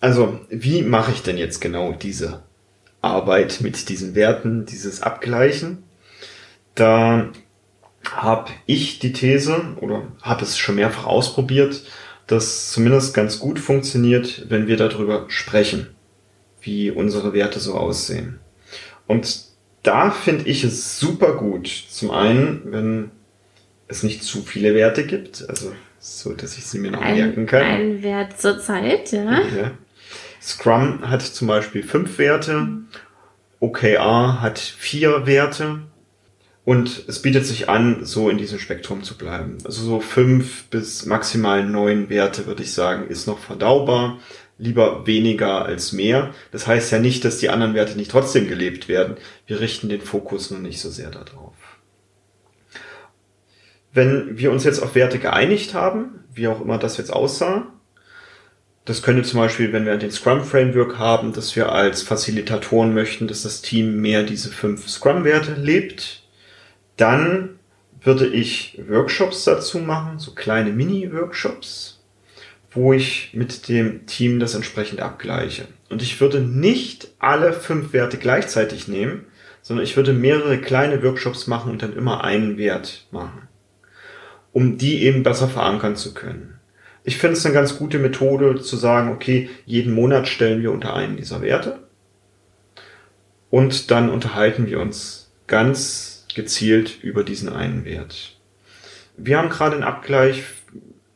Also, 0.00 0.40
wie 0.50 0.82
mache 0.82 1.12
ich 1.12 1.22
denn 1.22 1.38
jetzt 1.38 1.60
genau 1.60 1.92
diese 1.92 2.42
Arbeit 3.04 3.60
mit 3.60 3.88
diesen 3.88 4.14
Werten, 4.14 4.66
dieses 4.66 5.02
Abgleichen? 5.02 5.84
Da 6.74 7.30
habe 8.10 8.50
ich 8.66 8.98
die 8.98 9.12
These 9.12 9.76
oder 9.80 10.02
habe 10.22 10.42
es 10.42 10.58
schon 10.58 10.76
mehrfach 10.76 11.06
ausprobiert, 11.06 11.84
dass 12.26 12.72
zumindest 12.72 13.14
ganz 13.14 13.38
gut 13.38 13.58
funktioniert, 13.58 14.46
wenn 14.48 14.66
wir 14.66 14.76
darüber 14.76 15.26
sprechen, 15.28 15.88
wie 16.60 16.90
unsere 16.90 17.32
Werte 17.32 17.60
so 17.60 17.74
aussehen. 17.74 18.40
Und 19.06 19.44
da 19.82 20.10
finde 20.10 20.48
ich 20.48 20.64
es 20.64 20.98
super 20.98 21.34
gut. 21.34 21.68
Zum 21.88 22.10
einen, 22.10 22.62
wenn 22.64 23.10
es 23.86 24.02
nicht 24.02 24.22
zu 24.22 24.42
viele 24.42 24.74
Werte 24.74 25.04
gibt, 25.04 25.48
also 25.48 25.72
so, 25.98 26.32
dass 26.32 26.56
ich 26.58 26.66
sie 26.66 26.78
mir 26.78 26.90
noch 26.90 27.00
ein, 27.00 27.16
merken 27.16 27.46
kann. 27.46 27.62
Ein 27.62 28.02
Wert 28.02 28.40
zur 28.40 28.58
Zeit, 28.58 29.12
ja. 29.12 29.40
ja. 29.40 29.70
Scrum 30.44 31.08
hat 31.08 31.22
zum 31.22 31.48
Beispiel 31.48 31.82
fünf 31.82 32.18
Werte, 32.18 32.68
OKR 33.60 34.42
hat 34.42 34.58
vier 34.58 35.24
Werte 35.24 35.80
und 36.66 37.04
es 37.08 37.22
bietet 37.22 37.46
sich 37.46 37.70
an, 37.70 38.04
so 38.04 38.28
in 38.28 38.36
diesem 38.36 38.58
Spektrum 38.58 39.02
zu 39.02 39.16
bleiben. 39.16 39.56
Also 39.64 39.82
so 39.82 40.00
fünf 40.00 40.64
bis 40.64 41.06
maximal 41.06 41.64
neun 41.64 42.10
Werte, 42.10 42.44
würde 42.46 42.62
ich 42.62 42.74
sagen, 42.74 43.08
ist 43.08 43.26
noch 43.26 43.38
verdaubar. 43.38 44.18
Lieber 44.58 45.06
weniger 45.06 45.64
als 45.64 45.92
mehr. 45.92 46.34
Das 46.52 46.66
heißt 46.66 46.92
ja 46.92 46.98
nicht, 46.98 47.24
dass 47.24 47.38
die 47.38 47.48
anderen 47.48 47.72
Werte 47.72 47.96
nicht 47.96 48.10
trotzdem 48.10 48.46
gelebt 48.46 48.86
werden. 48.86 49.16
Wir 49.46 49.60
richten 49.60 49.88
den 49.88 50.02
Fokus 50.02 50.50
nur 50.50 50.60
nicht 50.60 50.80
so 50.80 50.90
sehr 50.90 51.10
darauf. 51.10 51.54
Wenn 53.94 54.36
wir 54.36 54.52
uns 54.52 54.64
jetzt 54.64 54.82
auf 54.82 54.94
Werte 54.94 55.18
geeinigt 55.18 55.72
haben, 55.72 56.20
wie 56.34 56.48
auch 56.48 56.60
immer 56.60 56.76
das 56.76 56.98
jetzt 56.98 57.12
aussah, 57.12 57.73
das 58.84 59.02
könnte 59.02 59.22
zum 59.22 59.40
Beispiel, 59.40 59.72
wenn 59.72 59.86
wir 59.86 59.96
den 59.96 60.10
Scrum 60.10 60.44
Framework 60.44 60.98
haben, 60.98 61.32
dass 61.32 61.56
wir 61.56 61.72
als 61.72 62.02
Facilitatoren 62.02 62.92
möchten, 62.92 63.26
dass 63.26 63.42
das 63.42 63.62
Team 63.62 64.00
mehr 64.00 64.24
diese 64.24 64.50
fünf 64.50 64.88
Scrum-Werte 64.88 65.54
lebt, 65.54 66.22
dann 66.96 67.58
würde 68.02 68.26
ich 68.26 68.78
Workshops 68.86 69.44
dazu 69.44 69.78
machen, 69.78 70.18
so 70.18 70.32
kleine 70.32 70.70
Mini-Workshops, 70.70 72.02
wo 72.72 72.92
ich 72.92 73.30
mit 73.32 73.68
dem 73.68 74.04
Team 74.04 74.38
das 74.38 74.54
entsprechend 74.54 75.00
abgleiche. 75.00 75.66
Und 75.88 76.02
ich 76.02 76.20
würde 76.20 76.40
nicht 76.40 77.08
alle 77.18 77.54
fünf 77.54 77.94
Werte 77.94 78.18
gleichzeitig 78.18 78.86
nehmen, 78.86 79.24
sondern 79.62 79.84
ich 79.84 79.96
würde 79.96 80.12
mehrere 80.12 80.58
kleine 80.58 81.02
Workshops 81.02 81.46
machen 81.46 81.72
und 81.72 81.82
dann 81.82 81.96
immer 81.96 82.22
einen 82.22 82.58
Wert 82.58 83.06
machen, 83.10 83.48
um 84.52 84.76
die 84.76 85.04
eben 85.04 85.22
besser 85.22 85.48
verankern 85.48 85.96
zu 85.96 86.12
können. 86.12 86.53
Ich 87.06 87.18
finde 87.18 87.36
es 87.36 87.44
eine 87.44 87.54
ganz 87.54 87.76
gute 87.76 87.98
Methode 87.98 88.60
zu 88.60 88.76
sagen, 88.76 89.12
okay, 89.12 89.50
jeden 89.66 89.94
Monat 89.94 90.26
stellen 90.26 90.62
wir 90.62 90.72
unter 90.72 90.94
einen 90.94 91.16
dieser 91.16 91.42
Werte 91.42 91.80
und 93.50 93.90
dann 93.90 94.08
unterhalten 94.08 94.66
wir 94.66 94.80
uns 94.80 95.30
ganz 95.46 96.26
gezielt 96.34 96.98
über 97.02 97.22
diesen 97.22 97.50
einen 97.50 97.84
Wert. 97.84 98.38
Wir 99.18 99.36
haben 99.36 99.50
gerade 99.50 99.74
einen 99.74 99.84
Abgleich, 99.84 100.44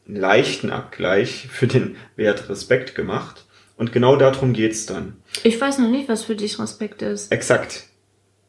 einen 0.07 0.17
leichten 0.17 0.71
Abgleich 0.71 1.49
für 1.51 1.67
den 1.67 1.97
Wert 2.17 2.51
Respekt 2.51 2.95
gemacht 2.95 3.47
und 3.79 3.91
genau 3.91 4.17
darum 4.17 4.53
geht's 4.53 4.85
dann. 4.85 5.17
Ich 5.43 5.59
weiß 5.59 5.79
noch 5.79 5.91
nicht, 5.91 6.09
was 6.09 6.23
für 6.23 6.37
dich 6.37 6.59
Respekt 6.59 7.01
ist. 7.01 7.33
Exakt. 7.33 7.85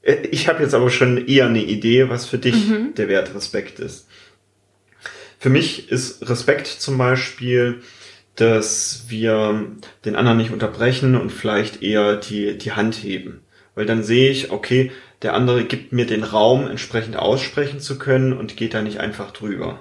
Ich 0.02 0.48
habe 0.48 0.64
jetzt 0.64 0.74
aber 0.74 0.90
schon 0.90 1.26
eher 1.26 1.48
eine 1.48 1.64
Idee, 1.64 2.10
was 2.10 2.26
für 2.26 2.38
dich 2.38 2.68
mhm. 2.68 2.96
der 2.96 3.08
Wert 3.08 3.34
Respekt 3.34 3.80
ist. 3.80 4.08
Für 5.40 5.50
mich 5.50 5.90
ist 5.90 6.30
Respekt 6.30 6.68
zum 6.68 6.98
Beispiel, 6.98 7.82
dass 8.36 9.06
wir 9.08 9.68
den 10.04 10.18
anderen 10.18 10.38
nicht 10.38 10.52
unterbrechen 10.52 11.16
und 11.16 11.32
vielleicht 11.32 11.82
eher 11.82 12.18
die, 12.18 12.58
die 12.58 12.74
Hand 12.74 12.96
heben. 12.96 13.40
Weil 13.74 13.86
dann 13.86 14.04
sehe 14.04 14.30
ich, 14.30 14.52
okay, 14.52 14.92
der 15.22 15.34
andere 15.36 15.64
gibt 15.64 15.94
mir 15.94 16.06
den 16.06 16.26
Raum, 16.26 16.68
entsprechend 16.68 17.16
aussprechen 17.16 17.80
zu 17.80 17.98
können 17.98 18.34
und 18.34 18.58
geht 18.58 18.74
da 18.74 18.82
nicht 18.82 19.00
einfach 19.00 19.32
drüber. 19.32 19.80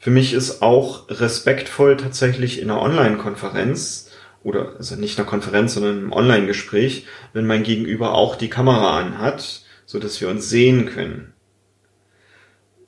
Für 0.00 0.10
mich 0.10 0.32
ist 0.32 0.62
auch 0.62 1.08
respektvoll 1.10 1.96
tatsächlich 1.96 2.60
in 2.60 2.68
einer 2.68 2.82
Online-Konferenz 2.82 4.10
oder 4.42 4.74
also 4.78 4.96
nicht 4.96 5.16
einer 5.16 5.28
Konferenz, 5.28 5.74
sondern 5.74 5.98
einem 5.98 6.12
Online-Gespräch, 6.12 7.06
wenn 7.32 7.46
mein 7.46 7.62
Gegenüber 7.62 8.14
auch 8.14 8.34
die 8.34 8.50
Kamera 8.50 8.98
anhat, 8.98 9.62
so 9.84 10.00
dass 10.00 10.20
wir 10.20 10.28
uns 10.28 10.48
sehen 10.48 10.86
können 10.86 11.35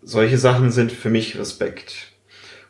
solche 0.08 0.38
Sachen 0.38 0.70
sind 0.70 0.90
für 0.90 1.10
mich 1.10 1.38
Respekt. 1.38 2.12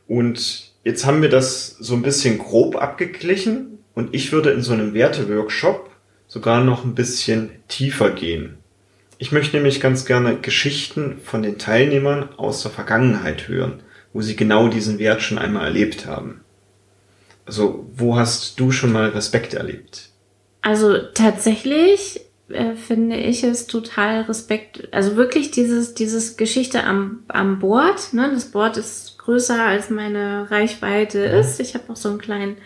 Und 0.08 0.72
jetzt 0.82 1.06
haben 1.06 1.22
wir 1.22 1.28
das 1.28 1.68
so 1.78 1.94
ein 1.94 2.02
bisschen 2.02 2.38
grob 2.38 2.74
abgeglichen 2.74 3.78
und 3.94 4.12
ich 4.12 4.32
würde 4.32 4.50
in 4.50 4.62
so 4.62 4.72
einem 4.72 4.92
Werteworkshop 4.92 5.88
sogar 6.26 6.64
noch 6.64 6.84
ein 6.84 6.96
bisschen 6.96 7.50
tiefer 7.68 8.10
gehen. 8.10 8.58
Ich 9.18 9.30
möchte 9.30 9.56
nämlich 9.56 9.80
ganz 9.80 10.04
gerne 10.04 10.36
Geschichten 10.40 11.20
von 11.22 11.42
den 11.42 11.58
Teilnehmern 11.58 12.28
aus 12.36 12.62
der 12.62 12.72
Vergangenheit 12.72 13.46
hören, 13.46 13.84
wo 14.12 14.20
sie 14.20 14.34
genau 14.34 14.66
diesen 14.66 14.98
Wert 14.98 15.22
schon 15.22 15.38
einmal 15.38 15.66
erlebt 15.66 16.06
haben. 16.06 16.40
Also, 17.46 17.88
wo 17.94 18.16
hast 18.16 18.58
du 18.58 18.72
schon 18.72 18.90
mal 18.90 19.10
Respekt 19.10 19.54
erlebt? 19.54 20.10
Also 20.60 20.98
tatsächlich 21.14 22.20
äh, 22.48 22.74
finde 22.74 23.16
ich 23.16 23.44
es 23.44 23.66
total 23.66 24.22
Respekt, 24.22 24.88
also 24.92 25.16
wirklich 25.16 25.50
dieses, 25.50 25.94
dieses 25.94 26.36
Geschichte 26.36 26.84
am, 26.84 27.24
am 27.28 27.58
Board, 27.58 28.12
ne? 28.12 28.30
das 28.32 28.50
Board 28.50 28.76
ist 28.76 29.18
größer 29.18 29.62
als 29.62 29.90
meine 29.90 30.50
Reichweite 30.50 31.18
ist. 31.18 31.60
Ich 31.60 31.74
habe 31.74 31.92
auch 31.92 31.96
so 31.96 32.08
einen 32.08 32.18
kleinen 32.18 32.56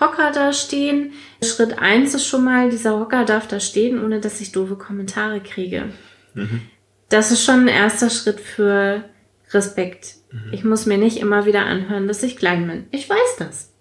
Hocker 0.00 0.32
da 0.32 0.52
stehen. 0.52 1.12
Schritt 1.44 1.78
eins 1.78 2.14
ist 2.14 2.26
schon 2.26 2.42
mal, 2.42 2.70
dieser 2.70 2.98
Hocker 2.98 3.24
darf 3.24 3.46
da 3.46 3.60
stehen, 3.60 4.02
ohne 4.02 4.18
dass 4.18 4.40
ich 4.40 4.50
doofe 4.50 4.76
Kommentare 4.76 5.40
kriege. 5.40 5.90
Mhm. 6.34 6.62
Das 7.10 7.30
ist 7.30 7.44
schon 7.44 7.60
ein 7.60 7.68
erster 7.68 8.10
Schritt 8.10 8.40
für 8.40 9.04
Respekt. 9.50 10.14
Mhm. 10.32 10.52
Ich 10.52 10.64
muss 10.64 10.86
mir 10.86 10.98
nicht 10.98 11.18
immer 11.18 11.46
wieder 11.46 11.66
anhören, 11.66 12.08
dass 12.08 12.22
ich 12.22 12.36
klein 12.36 12.66
bin. 12.66 12.86
Ich 12.90 13.08
weiß 13.08 13.36
das. 13.38 13.72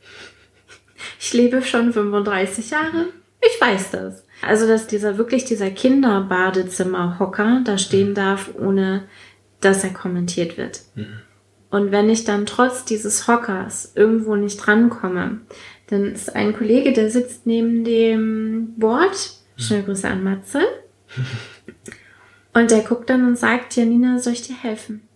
Ich 1.19 1.33
lebe 1.33 1.61
schon 1.61 1.93
35 1.93 2.71
Jahre. 2.71 3.07
Ich 3.41 3.59
weiß 3.59 3.91
das. 3.91 4.25
Also, 4.41 4.67
dass 4.67 4.87
dieser 4.87 5.17
wirklich 5.17 5.45
dieser 5.45 5.69
Kinderbadezimmerhocker 5.69 7.61
da 7.65 7.77
stehen 7.77 8.13
darf, 8.15 8.51
ohne 8.57 9.03
dass 9.59 9.83
er 9.83 9.91
kommentiert 9.91 10.57
wird. 10.57 10.81
Mhm. 10.95 11.19
Und 11.69 11.91
wenn 11.91 12.09
ich 12.09 12.23
dann 12.23 12.45
trotz 12.45 12.85
dieses 12.85 13.27
Hockers 13.27 13.91
irgendwo 13.95 14.35
nicht 14.35 14.57
drankomme, 14.57 15.41
dann 15.87 16.13
ist 16.13 16.35
ein 16.35 16.55
Kollege, 16.55 16.93
der 16.93 17.11
sitzt 17.11 17.45
neben 17.45 17.83
dem 17.83 18.73
Board. 18.77 19.33
Schöne 19.57 19.83
Grüße 19.83 20.07
an 20.07 20.23
Matze. 20.23 20.61
Und 22.53 22.71
der 22.71 22.81
guckt 22.81 23.09
dann 23.09 23.27
und 23.27 23.37
sagt, 23.37 23.75
Janina, 23.75 24.17
soll 24.17 24.33
ich 24.33 24.41
dir 24.41 24.55
helfen? 24.55 25.07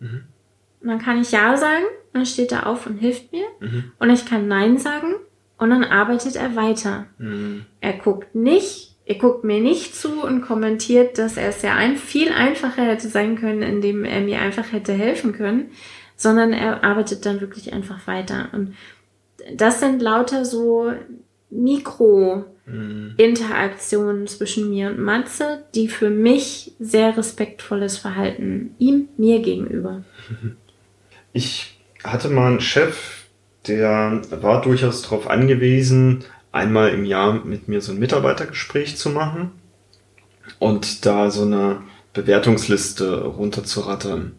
Mhm. 0.00 0.24
Und 0.80 0.88
dann 0.88 0.98
kann 0.98 1.20
ich 1.20 1.30
Ja 1.30 1.56
sagen, 1.56 1.84
dann 2.12 2.26
steht 2.26 2.50
er 2.50 2.66
auf 2.66 2.86
und 2.86 2.98
hilft 2.98 3.32
mir. 3.32 3.46
Mhm. 3.60 3.92
Und 3.98 4.10
ich 4.10 4.26
kann 4.26 4.48
Nein 4.48 4.76
sagen 4.76 5.14
und 5.64 5.70
dann 5.70 5.84
arbeitet 5.84 6.36
er 6.36 6.54
weiter. 6.54 7.06
Mhm. 7.18 7.64
Er 7.80 7.94
guckt 7.94 8.34
nicht, 8.34 8.94
er 9.06 9.14
guckt 9.16 9.44
mir 9.44 9.60
nicht 9.60 9.96
zu 9.96 10.22
und 10.22 10.42
kommentiert, 10.42 11.16
dass 11.18 11.36
er 11.36 11.48
es 11.48 11.62
ja 11.62 11.74
ein, 11.74 11.96
viel 11.96 12.30
einfacher 12.30 12.82
hätte 12.82 13.08
sein 13.08 13.36
können, 13.36 13.62
indem 13.62 14.04
er 14.04 14.20
mir 14.20 14.40
einfach 14.40 14.70
hätte 14.72 14.92
helfen 14.92 15.32
können, 15.32 15.70
sondern 16.16 16.52
er 16.52 16.84
arbeitet 16.84 17.26
dann 17.26 17.40
wirklich 17.40 17.72
einfach 17.72 18.06
weiter. 18.06 18.50
Und 18.52 18.74
das 19.56 19.80
sind 19.80 20.00
lauter 20.00 20.44
so 20.44 20.92
Mikro-Interaktionen 21.50 24.26
zwischen 24.26 24.70
mir 24.70 24.90
und 24.90 25.00
Matze, 25.00 25.64
die 25.74 25.88
für 25.88 26.10
mich 26.10 26.72
sehr 26.78 27.16
respektvolles 27.16 27.96
Verhalten 27.98 28.74
ihm, 28.78 29.08
mir 29.16 29.40
gegenüber. 29.40 30.04
Ich 31.32 31.80
hatte 32.04 32.28
mal 32.28 32.52
einen 32.52 32.60
Chef, 32.60 33.23
der 33.66 34.22
war 34.30 34.62
durchaus 34.62 35.02
darauf 35.02 35.28
angewiesen, 35.28 36.24
einmal 36.52 36.90
im 36.90 37.04
Jahr 37.04 37.44
mit 37.44 37.68
mir 37.68 37.80
so 37.80 37.92
ein 37.92 37.98
Mitarbeitergespräch 37.98 38.96
zu 38.96 39.10
machen 39.10 39.50
und 40.58 41.04
da 41.06 41.30
so 41.30 41.42
eine 41.42 41.82
Bewertungsliste 42.12 43.24
runterzurattern. 43.24 44.32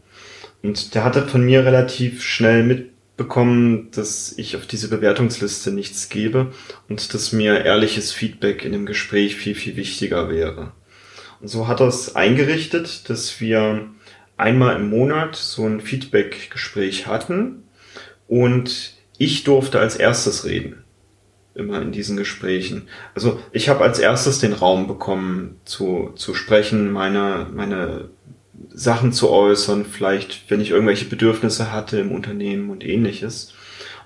Und 0.63 0.95
der 0.95 1.03
hatte 1.03 1.27
von 1.27 1.43
mir 1.43 1.65
relativ 1.65 2.23
schnell 2.23 2.63
mitbekommen, 2.63 3.89
dass 3.91 4.33
ich 4.37 4.55
auf 4.55 4.65
diese 4.65 4.89
Bewertungsliste 4.89 5.71
nichts 5.71 6.09
gebe 6.09 6.53
und 6.89 7.13
dass 7.13 7.33
mir 7.33 7.65
ehrliches 7.65 8.11
Feedback 8.11 8.63
in 8.63 8.71
dem 8.71 8.85
Gespräch 8.85 9.35
viel, 9.35 9.55
viel 9.55 9.75
wichtiger 9.75 10.29
wäre. 10.29 10.71
Und 11.41 11.49
so 11.49 11.67
hat 11.67 11.81
er 11.81 11.87
es 11.87 12.15
eingerichtet, 12.15 13.09
dass 13.09 13.41
wir 13.41 13.89
einmal 14.37 14.77
im 14.77 14.89
Monat 14.89 15.35
so 15.35 15.65
ein 15.65 15.81
Feedback-Gespräch 15.81 17.07
hatten 17.07 17.63
und 18.27 18.94
ich 19.17 19.43
durfte 19.43 19.79
als 19.79 19.95
erstes 19.95 20.45
reden. 20.45 20.83
Immer 21.53 21.81
in 21.81 21.93
diesen 21.93 22.17
Gesprächen. 22.17 22.89
Also 23.13 23.39
ich 23.53 23.69
habe 23.69 23.83
als 23.83 23.99
erstes 23.99 24.39
den 24.39 24.51
Raum 24.51 24.87
bekommen 24.87 25.61
zu, 25.63 26.11
zu 26.15 26.33
sprechen, 26.33 26.91
meine, 26.91 27.47
meine 27.53 28.09
Sachen 28.73 29.13
zu 29.13 29.29
äußern, 29.29 29.85
vielleicht 29.85 30.49
wenn 30.49 30.59
ich 30.59 30.71
irgendwelche 30.71 31.05
Bedürfnisse 31.05 31.71
hatte 31.71 31.97
im 31.99 32.11
Unternehmen 32.11 32.69
und 32.69 32.83
ähnliches. 32.83 33.53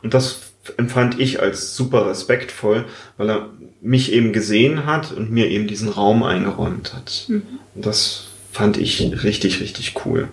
Und 0.04 0.14
das 0.14 0.42
empfand 0.78 1.20
ich 1.20 1.42
als 1.42 1.76
super 1.76 2.08
respektvoll, 2.08 2.86
weil 3.18 3.30
er 3.30 3.50
mich 3.82 4.12
eben 4.12 4.34
gesehen 4.34 4.86
hat 4.86 5.12
und 5.12 5.32
mir 5.32 5.48
eben 5.50 5.68
diesen 5.68 5.90
Raum 5.90 6.24
eingeräumt 6.24 6.94
hat. 6.94 7.26
Mhm. 7.28 7.44
Und 7.76 7.86
das 7.86 8.28
fand 8.52 8.78
ich 8.78 9.02
richtig, 9.24 9.62
richtig 9.62 9.96
cool. 10.06 10.30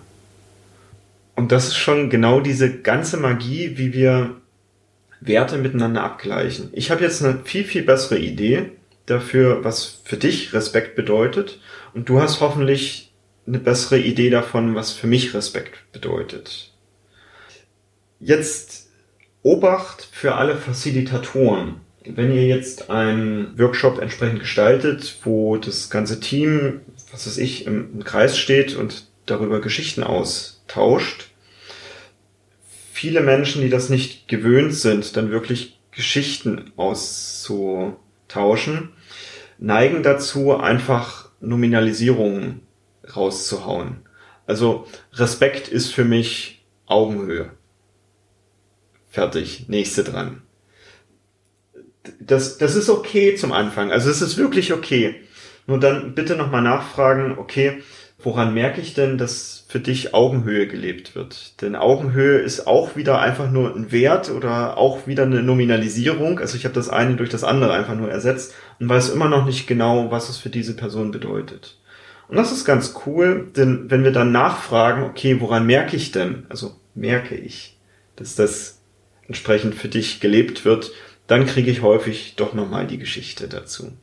Und 1.35 1.51
das 1.51 1.67
ist 1.67 1.77
schon 1.77 2.09
genau 2.09 2.41
diese 2.41 2.79
ganze 2.81 3.17
Magie, 3.17 3.77
wie 3.77 3.93
wir 3.93 4.35
Werte 5.19 5.57
miteinander 5.57 6.03
abgleichen. 6.03 6.69
Ich 6.73 6.91
habe 6.91 7.03
jetzt 7.03 7.23
eine 7.23 7.39
viel, 7.43 7.63
viel 7.63 7.83
bessere 7.83 8.19
Idee 8.19 8.71
dafür, 9.05 9.63
was 9.63 9.99
für 10.03 10.17
dich 10.17 10.53
Respekt 10.53 10.95
bedeutet. 10.95 11.59
Und 11.93 12.09
du 12.09 12.21
hast 12.21 12.41
hoffentlich 12.41 13.11
eine 13.47 13.59
bessere 13.59 13.97
Idee 13.97 14.29
davon, 14.29 14.75
was 14.75 14.91
für 14.91 15.07
mich 15.07 15.33
Respekt 15.33 15.91
bedeutet. 15.91 16.73
Jetzt 18.19 18.89
Obacht 19.43 20.07
für 20.11 20.35
alle 20.35 20.57
Facilitatoren. 20.57 21.75
Wenn 22.05 22.33
ihr 22.33 22.47
jetzt 22.47 22.89
einen 22.89 23.57
Workshop 23.57 23.99
entsprechend 23.99 24.39
gestaltet, 24.39 25.17
wo 25.23 25.57
das 25.57 25.89
ganze 25.89 26.19
Team, 26.19 26.81
was 27.11 27.27
weiß 27.27 27.37
ich, 27.37 27.65
im 27.65 28.03
Kreis 28.03 28.37
steht 28.37 28.75
und 28.75 29.07
darüber 29.25 29.61
Geschichten 29.61 30.03
austauscht, 30.03 31.26
viele 32.97 33.21
Menschen, 33.21 33.61
die 33.61 33.69
das 33.69 33.89
nicht 33.89 34.27
gewöhnt 34.27 34.73
sind, 34.73 35.15
dann 35.15 35.29
wirklich 35.29 35.79
Geschichten 35.91 36.71
auszutauschen, 36.77 38.89
neigen 39.59 40.01
dazu, 40.01 40.57
einfach 40.57 41.29
Nominalisierungen 41.39 42.61
rauszuhauen. 43.15 43.97
Also 44.47 44.87
Respekt 45.13 45.67
ist 45.67 45.93
für 45.93 46.05
mich 46.05 46.65
Augenhöhe. 46.87 47.51
Fertig, 49.11 49.69
nächste 49.69 50.03
dran. 50.03 50.41
Das, 52.19 52.57
das 52.57 52.75
ist 52.75 52.89
okay 52.89 53.35
zum 53.35 53.51
Anfang. 53.51 53.91
Also 53.91 54.09
es 54.09 54.23
ist 54.23 54.37
wirklich 54.37 54.73
okay. 54.73 55.21
Nur 55.67 55.79
dann 55.79 56.15
bitte 56.15 56.35
nochmal 56.35 56.63
nachfragen, 56.63 57.37
okay, 57.37 57.83
woran 58.19 58.53
merke 58.53 58.81
ich 58.81 58.93
denn, 58.93 59.17
dass 59.17 59.65
für 59.67 59.79
dich 59.79 60.13
Augenhöhe 60.13 60.67
gelebt 60.67 61.15
wird? 61.15 61.61
Denn 61.61 61.75
Augenhöhe 61.75 62.39
ist 62.39 62.67
auch 62.67 62.95
wieder 62.95 63.19
einfach 63.19 63.51
nur 63.51 63.75
ein 63.75 63.91
Wert 63.91 64.31
oder 64.31 64.77
auch 64.77 65.07
wieder 65.07 65.23
eine 65.23 65.43
Nominalisierung. 65.43 66.39
Also 66.39 66.57
ich 66.57 66.65
habe 66.65 66.75
das 66.75 66.89
eine 66.89 67.15
durch 67.15 67.29
das 67.29 67.43
andere 67.43 67.73
einfach 67.73 67.95
nur 67.95 68.09
ersetzt 68.09 68.55
und 68.79 68.89
weiß 68.89 69.09
immer 69.09 69.29
noch 69.29 69.45
nicht 69.45 69.67
genau, 69.67 70.11
was 70.11 70.29
es 70.29 70.37
für 70.37 70.49
diese 70.49 70.75
Person 70.75 71.11
bedeutet. 71.11 71.77
Und 72.27 72.35
das 72.35 72.51
ist 72.51 72.65
ganz 72.65 72.93
cool, 73.05 73.47
denn 73.55 73.89
wenn 73.89 74.03
wir 74.03 74.11
dann 74.11 74.31
nachfragen, 74.31 75.03
okay, 75.03 75.39
woran 75.39 75.65
merke 75.65 75.95
ich 75.95 76.11
denn? 76.11 76.45
Also 76.49 76.75
merke 76.93 77.35
ich, 77.35 77.77
dass 78.17 78.35
das 78.35 78.81
entsprechend 79.27 79.75
für 79.75 79.87
dich 79.87 80.19
gelebt 80.19 80.65
wird, 80.65 80.91
dann 81.27 81.45
kriege 81.45 81.71
ich 81.71 81.81
häufig 81.81 82.35
doch 82.35 82.53
nochmal 82.53 82.87
die 82.87 82.97
Geschichte 82.97 83.47
dazu. 83.47 83.93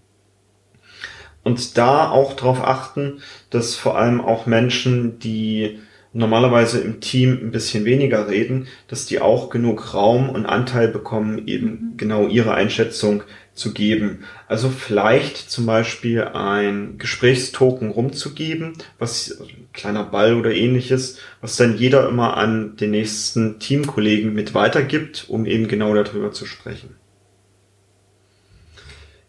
Und 1.45 1.79
da 1.79 2.11
auch 2.11 2.35
darauf 2.35 2.65
achten, 2.65 3.21
dass 3.51 3.77
vor 3.77 3.97
allem 3.97 4.21
auch 4.21 4.47
Menschen, 4.47 5.19
die 5.19 5.79
normalerweise 6.15 6.81
im 6.81 7.01
Team 7.01 7.39
ein 7.43 7.51
bisschen 7.51 7.85
weniger 7.85 8.29
reden, 8.29 8.69
dass 8.89 9.05
die 9.05 9.21
auch 9.21 9.51
genug 9.51 9.93
Raum 9.95 10.31
und 10.31 10.47
Anteil 10.47 10.89
bekommen, 10.89 11.47
eben 11.47 11.67
mhm. 11.67 11.97
genau 11.97 12.29
ihre 12.29 12.55
Einschätzung 12.55 13.25
zu 13.53 13.75
geben. 13.75 14.25
Also 14.49 14.69
vielleicht 14.69 15.51
zum 15.51 15.67
Beispiel 15.67 16.23
ein 16.23 16.99
Gesprächstoken 16.99 17.91
rumzugeben, 17.91 18.75
was 18.99 19.39
ein 19.41 19.69
kleiner 19.73 20.05
Ball 20.05 20.35
oder 20.35 20.53
ähnliches, 20.53 21.19
was 21.41 21.57
dann 21.57 21.77
jeder 21.77 22.09
immer 22.09 22.37
an 22.37 22.77
den 22.77 22.93
nächsten 22.93 23.59
Teamkollegen 23.59 24.33
mit 24.33 24.55
weitergibt, 24.55 25.27
um 25.29 25.47
eben 25.47 25.69
genau 25.69 25.95
darüber 25.95 26.33
zu 26.33 26.47
sprechen. 26.47 26.97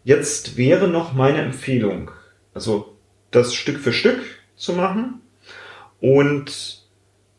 Jetzt 0.06 0.56
wäre 0.56 0.86
noch 0.86 1.14
meine 1.14 1.38
Empfehlung, 1.38 2.12
also 2.54 2.96
das 3.32 3.54
Stück 3.54 3.80
für 3.80 3.92
Stück 3.92 4.20
zu 4.54 4.72
machen 4.72 5.20
und 6.00 6.84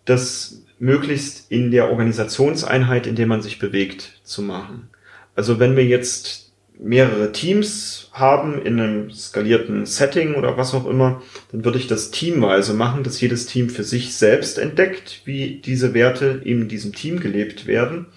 das 0.04 0.64
möglichst 0.78 1.50
in 1.50 1.72
der 1.72 1.90
Organisationseinheit, 1.90 3.08
in 3.08 3.16
der 3.16 3.26
man 3.26 3.42
sich 3.42 3.60
bewegt, 3.60 4.20
zu 4.26 4.42
machen. 4.42 4.90
Also 5.34 5.60
wenn 5.60 5.78
wir 5.78 5.86
jetzt 5.86 6.52
mehrere 6.78 7.32
Teams 7.32 8.10
haben 8.12 8.62
in 8.62 8.82
einem 8.82 9.12
skalierten 9.12 9.86
Setting 9.86 10.36
oder 10.36 10.58
was 10.58 10.74
auch 10.74 10.88
immer, 10.88 11.22
dann 11.54 11.64
würde 11.64 11.80
ich 11.80 11.88
das 11.88 12.12
teamweise 12.12 12.74
machen, 12.74 13.02
dass 13.02 13.22
jedes 13.22 13.46
Team 13.46 13.70
für 13.70 13.86
sich 13.86 14.14
selbst 14.16 14.58
entdeckt, 14.58 15.22
wie 15.24 15.62
diese 15.64 15.94
Werte 15.94 16.42
in 16.44 16.68
diesem 16.68 16.92
Team 16.92 17.22
gelebt 17.22 17.66
werden 17.66 18.08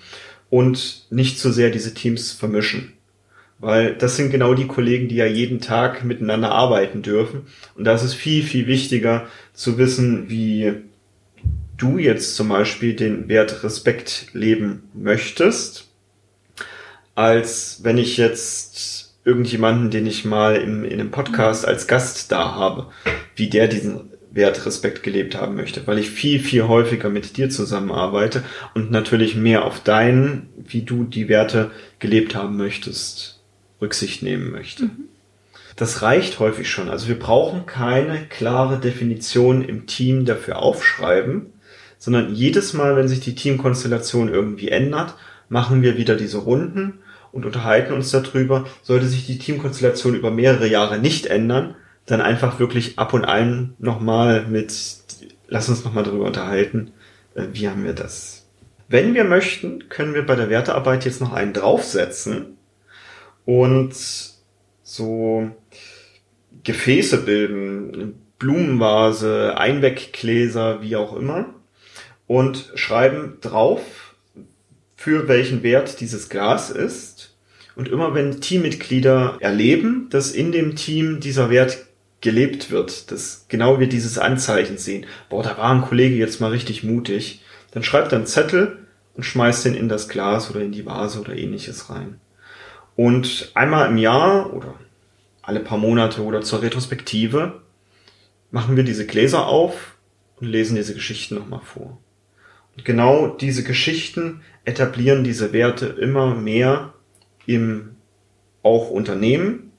und 0.48 1.06
nicht 1.10 1.38
zu 1.38 1.50
so 1.50 1.54
sehr 1.54 1.70
diese 1.70 1.94
Teams 1.94 2.32
vermischen. 2.32 2.94
Weil 3.60 3.94
das 3.94 4.16
sind 4.16 4.30
genau 4.30 4.54
die 4.54 4.66
Kollegen, 4.66 5.08
die 5.08 5.16
ja 5.16 5.26
jeden 5.26 5.60
Tag 5.60 6.04
miteinander 6.04 6.50
arbeiten 6.50 7.02
dürfen. 7.02 7.42
Und 7.74 7.84
da 7.84 7.94
ist 7.94 8.02
es 8.02 8.14
viel, 8.14 8.42
viel 8.42 8.66
wichtiger 8.66 9.26
zu 9.52 9.76
wissen, 9.76 10.30
wie 10.30 10.72
du 11.76 11.98
jetzt 11.98 12.36
zum 12.36 12.48
Beispiel 12.48 12.94
den 12.94 13.28
Wert 13.28 13.62
Respekt 13.62 14.28
leben 14.32 14.88
möchtest 14.94 15.90
als 17.20 17.80
wenn 17.82 17.98
ich 17.98 18.16
jetzt 18.16 19.18
irgendjemanden, 19.24 19.90
den 19.90 20.06
ich 20.06 20.24
mal 20.24 20.56
im, 20.56 20.84
in 20.84 20.94
einem 20.94 21.10
Podcast 21.10 21.66
als 21.66 21.86
Gast 21.86 22.32
da 22.32 22.54
habe, 22.54 22.86
wie 23.36 23.50
der 23.50 23.68
diesen 23.68 24.10
Wert 24.30 24.64
Respekt 24.64 25.02
gelebt 25.02 25.34
haben 25.34 25.56
möchte, 25.56 25.86
weil 25.86 25.98
ich 25.98 26.08
viel, 26.08 26.38
viel 26.38 26.62
häufiger 26.68 27.10
mit 27.10 27.36
dir 27.36 27.50
zusammenarbeite 27.50 28.42
und 28.74 28.90
natürlich 28.90 29.34
mehr 29.34 29.64
auf 29.66 29.80
deinen, 29.80 30.48
wie 30.56 30.82
du 30.82 31.04
die 31.04 31.28
Werte 31.28 31.72
gelebt 31.98 32.34
haben 32.34 32.56
möchtest, 32.56 33.39
Rücksicht 33.80 34.22
nehmen 34.22 34.50
möchte. 34.50 34.84
Mhm. 34.84 35.08
Das 35.76 36.02
reicht 36.02 36.38
häufig 36.40 36.70
schon. 36.70 36.90
Also 36.90 37.08
wir 37.08 37.18
brauchen 37.18 37.64
keine 37.64 38.26
klare 38.26 38.78
Definition 38.78 39.62
im 39.62 39.86
Team 39.86 40.26
dafür 40.26 40.58
aufschreiben, 40.58 41.46
sondern 41.98 42.34
jedes 42.34 42.74
Mal, 42.74 42.96
wenn 42.96 43.08
sich 43.08 43.20
die 43.20 43.34
Teamkonstellation 43.34 44.28
irgendwie 44.28 44.68
ändert, 44.68 45.14
machen 45.48 45.82
wir 45.82 45.96
wieder 45.96 46.16
diese 46.16 46.38
Runden 46.38 46.98
und 47.32 47.46
unterhalten 47.46 47.92
uns 47.92 48.10
darüber. 48.10 48.66
Sollte 48.82 49.06
sich 49.06 49.26
die 49.26 49.38
Teamkonstellation 49.38 50.14
über 50.14 50.30
mehrere 50.30 50.66
Jahre 50.66 50.98
nicht 50.98 51.26
ändern, 51.26 51.76
dann 52.04 52.20
einfach 52.20 52.58
wirklich 52.58 52.98
ab 52.98 53.14
und 53.14 53.24
an 53.24 53.74
nochmal 53.78 54.46
mit, 54.46 54.74
lass 55.48 55.68
uns 55.68 55.84
nochmal 55.84 56.04
darüber 56.04 56.26
unterhalten, 56.26 56.90
äh, 57.34 57.44
wie 57.52 57.68
haben 57.68 57.84
wir 57.84 57.94
das. 57.94 58.46
Wenn 58.88 59.14
wir 59.14 59.24
möchten, 59.24 59.88
können 59.88 60.14
wir 60.14 60.26
bei 60.26 60.34
der 60.34 60.50
Wertearbeit 60.50 61.04
jetzt 61.04 61.20
noch 61.20 61.32
einen 61.32 61.52
draufsetzen 61.52 62.56
und 63.50 63.94
so 64.84 65.50
Gefäße 66.62 67.24
bilden, 67.24 68.14
Blumenvase, 68.38 69.56
Einweggläser, 69.58 70.82
wie 70.82 70.94
auch 70.94 71.16
immer 71.16 71.52
und 72.28 72.70
schreiben 72.76 73.38
drauf, 73.40 74.14
für 74.94 75.26
welchen 75.26 75.64
Wert 75.64 76.00
dieses 76.00 76.28
Glas 76.28 76.70
ist. 76.70 77.36
Und 77.74 77.88
immer 77.88 78.14
wenn 78.14 78.40
Teammitglieder 78.40 79.38
erleben, 79.40 80.06
dass 80.10 80.30
in 80.30 80.52
dem 80.52 80.76
Team 80.76 81.18
dieser 81.18 81.50
Wert 81.50 81.86
gelebt 82.20 82.70
wird, 82.70 83.10
dass 83.10 83.46
genau 83.48 83.80
wir 83.80 83.88
dieses 83.88 84.16
Anzeichen 84.16 84.78
sehen, 84.78 85.06
boah, 85.28 85.42
da 85.42 85.58
war 85.58 85.74
ein 85.74 85.82
Kollege 85.82 86.14
jetzt 86.14 86.40
mal 86.40 86.52
richtig 86.52 86.84
mutig, 86.84 87.42
dann 87.72 87.82
schreibt 87.82 88.12
er 88.12 88.18
einen 88.18 88.26
Zettel 88.26 88.78
und 89.14 89.24
schmeißt 89.24 89.64
den 89.64 89.74
in 89.74 89.88
das 89.88 90.08
Glas 90.08 90.50
oder 90.50 90.60
in 90.60 90.70
die 90.70 90.86
Vase 90.86 91.20
oder 91.20 91.34
ähnliches 91.36 91.90
rein. 91.90 92.20
Und 93.00 93.52
einmal 93.54 93.88
im 93.88 93.96
Jahr 93.96 94.52
oder 94.52 94.74
alle 95.40 95.60
paar 95.60 95.78
Monate 95.78 96.22
oder 96.22 96.42
zur 96.42 96.60
Retrospektive 96.60 97.62
machen 98.50 98.76
wir 98.76 98.84
diese 98.84 99.06
Gläser 99.06 99.46
auf 99.46 99.96
und 100.38 100.48
lesen 100.48 100.76
diese 100.76 100.92
Geschichten 100.92 101.34
nochmal 101.34 101.62
vor. 101.64 101.96
Und 102.76 102.84
genau 102.84 103.28
diese 103.28 103.64
Geschichten 103.64 104.42
etablieren 104.66 105.24
diese 105.24 105.54
Werte 105.54 105.86
immer 105.86 106.34
mehr 106.34 106.92
im 107.46 107.96
auch 108.62 108.90
Unternehmen 108.90 109.72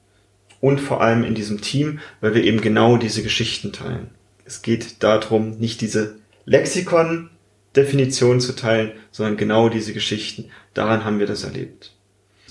und 0.60 0.82
vor 0.82 1.02
allem 1.02 1.24
in 1.24 1.36
diesem 1.36 1.62
Team, 1.62 2.00
weil 2.22 2.34
wir 2.34 2.44
eben 2.44 2.60
genau 2.60 2.98
diese 2.98 3.22
Geschichten 3.22 3.72
teilen. 3.72 4.10
Es 4.46 4.64
geht 4.64 5.04
darum, 5.04 5.60
nicht 5.60 5.82
diese 5.82 6.16
Lexikon-Definition 6.46 8.42
zu 8.42 8.56
teilen, 8.56 8.94
sondern 9.12 9.38
genau 9.38 9.70
diese 9.70 9.94
Geschichten. 9.94 10.46
Daran 10.74 11.06
haben 11.06 11.20
wir 11.20 11.28
das 11.28 11.44
erlebt. 11.44 11.94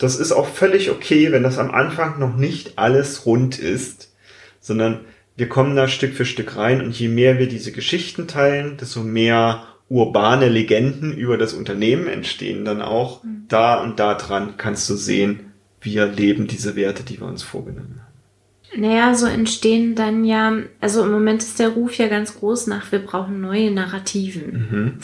Das 0.01 0.17
ist 0.17 0.33
auch 0.33 0.49
völlig 0.49 0.91
okay, 0.91 1.31
wenn 1.31 1.43
das 1.43 1.59
am 1.59 1.71
Anfang 1.71 2.19
noch 2.19 2.35
nicht 2.35 2.79
alles 2.79 3.27
rund 3.27 3.59
ist, 3.59 4.11
sondern 4.59 5.01
wir 5.37 5.51
kommen 5.51 5.77
da 5.77 5.89
Stück 5.89 6.15
für 6.15 6.25
Stück 6.25 6.57
rein 6.57 6.81
und 6.81 6.99
je 6.99 7.09
mehr 7.09 7.39
wir 7.39 7.49
diese 7.49 7.71
Geschichten 7.71 8.27
teilen, 8.27 8.79
desto 8.79 9.03
mehr 9.03 9.65
urbane 9.91 10.49
Legenden 10.49 11.13
über 11.13 11.37
das 11.37 11.53
Unternehmen 11.53 12.07
entstehen 12.07 12.65
dann 12.65 12.81
auch. 12.81 13.23
Mhm. 13.23 13.45
Da 13.49 13.83
und 13.83 14.01
da 14.01 14.15
dran 14.15 14.55
kannst 14.57 14.89
du 14.89 14.95
sehen, 14.95 15.53
wir 15.83 16.07
leben 16.07 16.47
diese 16.47 16.77
Werte, 16.77 17.03
die 17.03 17.21
wir 17.21 17.27
uns 17.27 17.43
vorgenommen 17.43 18.01
haben. 18.01 18.81
Naja, 18.83 19.15
so 19.15 19.27
entstehen 19.27 19.97
dann 19.97 20.25
ja, 20.25 20.57
also 20.81 21.05
im 21.05 21.11
Moment 21.11 21.43
ist 21.43 21.59
der 21.59 21.71
Ruf 21.71 21.99
ja 21.99 22.09
ganz 22.09 22.39
groß 22.39 22.69
nach, 22.69 22.91
wir 22.91 23.01
brauchen 23.01 23.43
neue 23.43 23.71
Narrativen. 23.71 24.53
Mhm. 24.53 24.99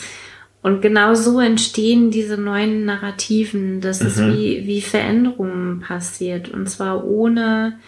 Und 0.67 0.81
genau 0.81 1.13
so 1.13 1.39
entstehen 1.39 2.11
diese 2.11 2.37
neuen 2.37 2.83
Narrativen, 2.83 3.79
dass 3.79 4.01
mhm. 4.01 4.07
es 4.07 4.19
wie, 4.19 4.67
wie 4.67 4.81
Veränderungen 4.81 5.79
passiert. 5.79 6.49
Und 6.49 6.69
zwar 6.69 7.05
ohne 7.05 7.79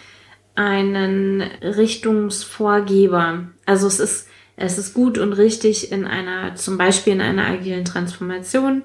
einen 0.54 1.42
Richtungsvorgeber. 1.42 3.50
Also 3.66 3.86
es 3.86 4.00
ist, 4.00 4.28
es 4.56 4.78
ist 4.78 4.94
gut 4.94 5.18
und 5.18 5.34
richtig 5.34 5.92
in 5.92 6.06
einer, 6.06 6.54
zum 6.54 6.78
Beispiel 6.78 7.12
in 7.12 7.20
einer 7.20 7.48
agilen 7.48 7.84
Transformation 7.84 8.80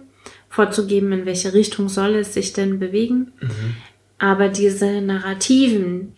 vorzugeben, 0.50 1.14
in 1.14 1.26
welche 1.26 1.54
Richtung 1.54 1.88
soll 1.88 2.16
es 2.16 2.34
sich 2.34 2.52
denn 2.52 2.80
bewegen. 2.80 3.32
Mhm. 3.40 3.76
Aber 4.18 4.50
diese 4.50 5.00
Narrativen, 5.00 6.16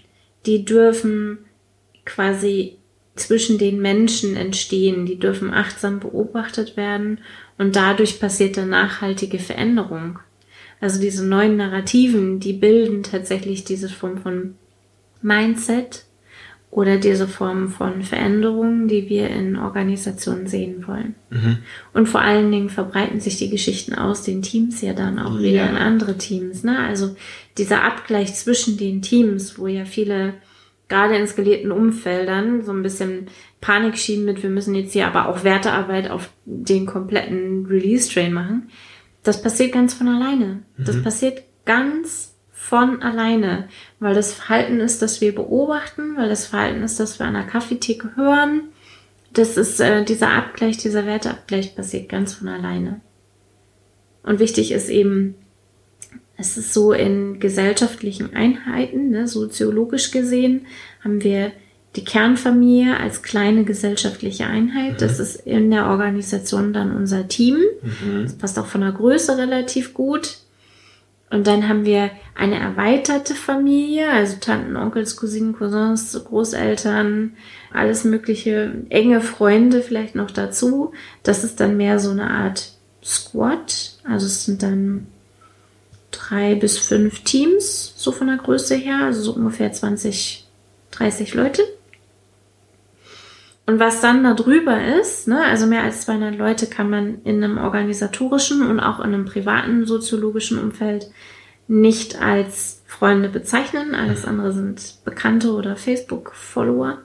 die 0.48 0.66
dürfen 0.66 1.46
quasi 2.06 2.78
zwischen 3.14 3.60
den 3.60 3.80
Menschen 3.80 4.36
entstehen, 4.36 5.06
die 5.06 5.20
dürfen 5.20 5.54
achtsam 5.54 6.00
beobachtet 6.00 6.76
werden 6.76 7.20
und 7.58 7.76
dadurch 7.76 8.20
passiert 8.20 8.58
dann 8.58 8.70
nachhaltige 8.70 9.40
Veränderung. 9.40 10.20
Also 10.80 11.02
diese 11.02 11.26
neuen 11.26 11.58
Narrativen, 11.58 12.40
die 12.40 12.54
bilden 12.54 13.04
tatsächlich 13.04 13.64
diese 13.64 13.90
Form 13.90 14.18
von 14.20 14.56
Mindset 15.22 16.06
oder 16.70 16.98
diese 16.98 17.28
Form 17.28 17.70
von 17.70 18.04
Veränderungen, 18.04 18.88
die 18.88 19.10
wir 19.10 19.30
in 19.30 19.56
Organisationen 19.56 20.48
sehen 20.48 20.86
wollen. 20.86 21.16
Mhm. 21.30 21.60
Und 21.94 22.08
vor 22.08 22.22
allen 22.22 22.52
Dingen 22.52 22.70
verbreiten 22.70 23.20
sich 23.20 23.38
die 23.38 23.50
Geschichten 23.50 23.96
aus 23.96 24.22
den 24.22 24.42
Teams 24.42 24.82
ja 24.82 24.94
dann 24.94 25.18
auch 25.18 25.40
wieder 25.40 25.64
ja. 25.64 25.70
in 25.70 25.78
andere 25.78 26.18
Teams. 26.18 26.64
Ne? 26.64 26.78
Also 26.78 27.16
dieser 27.58 27.84
Abgleich 27.84 28.36
zwischen 28.36 28.78
den 28.78 29.02
Teams, 29.02 29.58
wo 29.58 29.68
ja 29.68 29.86
viele 29.86 30.36
gerade 30.90 31.18
in 31.18 31.28
skelierten 31.28 31.72
Umfeldern 31.72 32.64
so 32.64 32.72
ein 32.72 32.84
bisschen 32.84 33.28
Panik 33.62 33.98
schieben 33.98 34.26
mit, 34.26 34.44
wir 34.44 34.50
müssen 34.50 34.76
jetzt 34.76 34.94
hier 34.94 35.08
aber 35.08 35.28
auch 35.28 35.44
Wertearbeit 35.44 36.10
auf 36.10 36.30
den 36.46 36.86
kompletten 36.86 37.66
Release-Train 37.66 38.34
machen. 38.34 38.70
Das 39.24 39.42
passiert 39.42 39.74
ganz 39.74 39.94
von 39.94 40.08
alleine. 40.08 40.64
Mhm. 40.78 40.86
Das 40.86 41.02
passiert 41.04 41.44
ganz 41.66 42.36
von 42.52 43.02
alleine, 43.02 43.68
weil 44.00 44.16
das 44.16 44.34
Verhalten 44.34 44.80
ist, 44.80 45.02
das 45.02 45.22
wir 45.22 45.34
beobachten, 45.34 46.18
weil 46.18 46.30
das 46.30 46.48
Verhalten 46.48 46.84
ist, 46.84 47.00
das 47.00 47.20
wir 47.20 47.26
an 47.26 47.34
der 47.34 47.44
Kaffeetheke 47.44 48.16
hören. 48.16 48.70
Das 49.34 49.58
ist 49.58 49.80
äh, 49.80 50.04
dieser 50.04 50.32
Abgleich, 50.32 50.78
dieser 50.78 51.06
Werteabgleich 51.06 51.76
passiert 51.76 52.10
ganz 52.10 52.34
von 52.34 52.48
alleine. 52.48 53.02
Und 54.24 54.40
wichtig 54.40 54.72
ist 54.72 54.90
eben, 54.90 55.36
es 56.38 56.58
ist 56.58 56.74
so 56.74 56.94
in 56.94 57.40
gesellschaftlichen 57.40 58.36
Einheiten, 58.36 59.10
ne, 59.10 59.28
soziologisch 59.28 60.12
gesehen, 60.12 60.68
haben 61.04 61.24
wir 61.24 61.52
die 61.96 62.04
Kernfamilie 62.04 62.96
als 62.98 63.24
kleine 63.24 63.64
gesellschaftliche 63.64 64.46
Einheit. 64.46 64.94
Mhm. 64.94 64.98
Das 65.00 65.20
ist 65.20 65.36
in 65.36 65.72
der 65.72 65.88
Organisation 65.88 66.72
dann 66.72 66.96
unser 66.96 67.28
Team. 67.28 67.58
Mhm. 67.82 68.24
Das 68.24 68.38
passt 68.38 68.60
auch 68.60 68.68
von 68.68 68.82
der 68.82 68.92
Größe 68.92 69.38
relativ 69.38 69.96
gut. 69.96 70.38
Und 71.30 71.48
dann 71.48 71.68
haben 71.68 71.86
wir 71.86 72.12
eine 72.36 72.58
erweiterte 72.58 73.34
Familie, 73.34 74.10
also 74.10 74.38
Tanten, 74.40 74.78
Onkels, 74.78 75.18
Cousinen, 75.18 75.54
Cousins, 75.54 76.18
Großeltern, 76.24 77.34
alles 77.74 78.06
mögliche, 78.06 78.74
enge 78.90 79.20
Freunde 79.20 79.82
vielleicht 79.82 80.16
noch 80.16 80.32
dazu. 80.32 80.94
Das 81.24 81.44
ist 81.44 81.60
dann 81.60 81.76
mehr 81.76 82.00
so 82.00 82.12
eine 82.12 82.30
Art 82.30 82.72
Squad. 83.04 83.98
Also 84.06 84.26
es 84.28 84.46
sind 84.46 84.64
dann 84.64 85.08
drei 86.12 86.56
bis 86.56 86.78
fünf 86.78 87.24
Teams, 87.24 87.94
so 87.96 88.12
von 88.12 88.28
der 88.28 88.38
Größe 88.38 88.76
her, 88.76 89.00
also 89.06 89.22
so 89.22 89.34
ungefähr 89.34 89.72
20, 89.72 90.48
30 90.92 91.34
Leute. 91.34 91.64
Und 93.66 93.80
was 93.80 94.00
dann 94.00 94.24
da 94.24 94.34
drüber 94.34 94.82
ist, 95.00 95.28
ne, 95.28 95.44
also 95.44 95.68
mehr 95.68 95.84
als 95.84 96.02
200 96.06 96.38
Leute 96.38 96.68
kann 96.68 96.90
man 96.90 97.22
in 97.24 97.44
einem 97.44 97.58
organisatorischen 97.58 98.66
und 98.66 98.80
auch 98.80 99.00
in 99.00 99.14
einem 99.14 99.26
privaten 99.26 99.86
soziologischen 99.86 100.58
Umfeld 100.58 101.12
nicht 101.68 102.22
als 102.22 102.82
Freunde 102.86 103.28
bezeichnen. 103.28 103.94
Alles 103.94 104.24
andere 104.24 104.54
sind 104.54 105.00
Bekannte 105.04 105.52
oder 105.52 105.76
Facebook-Follower, 105.76 107.00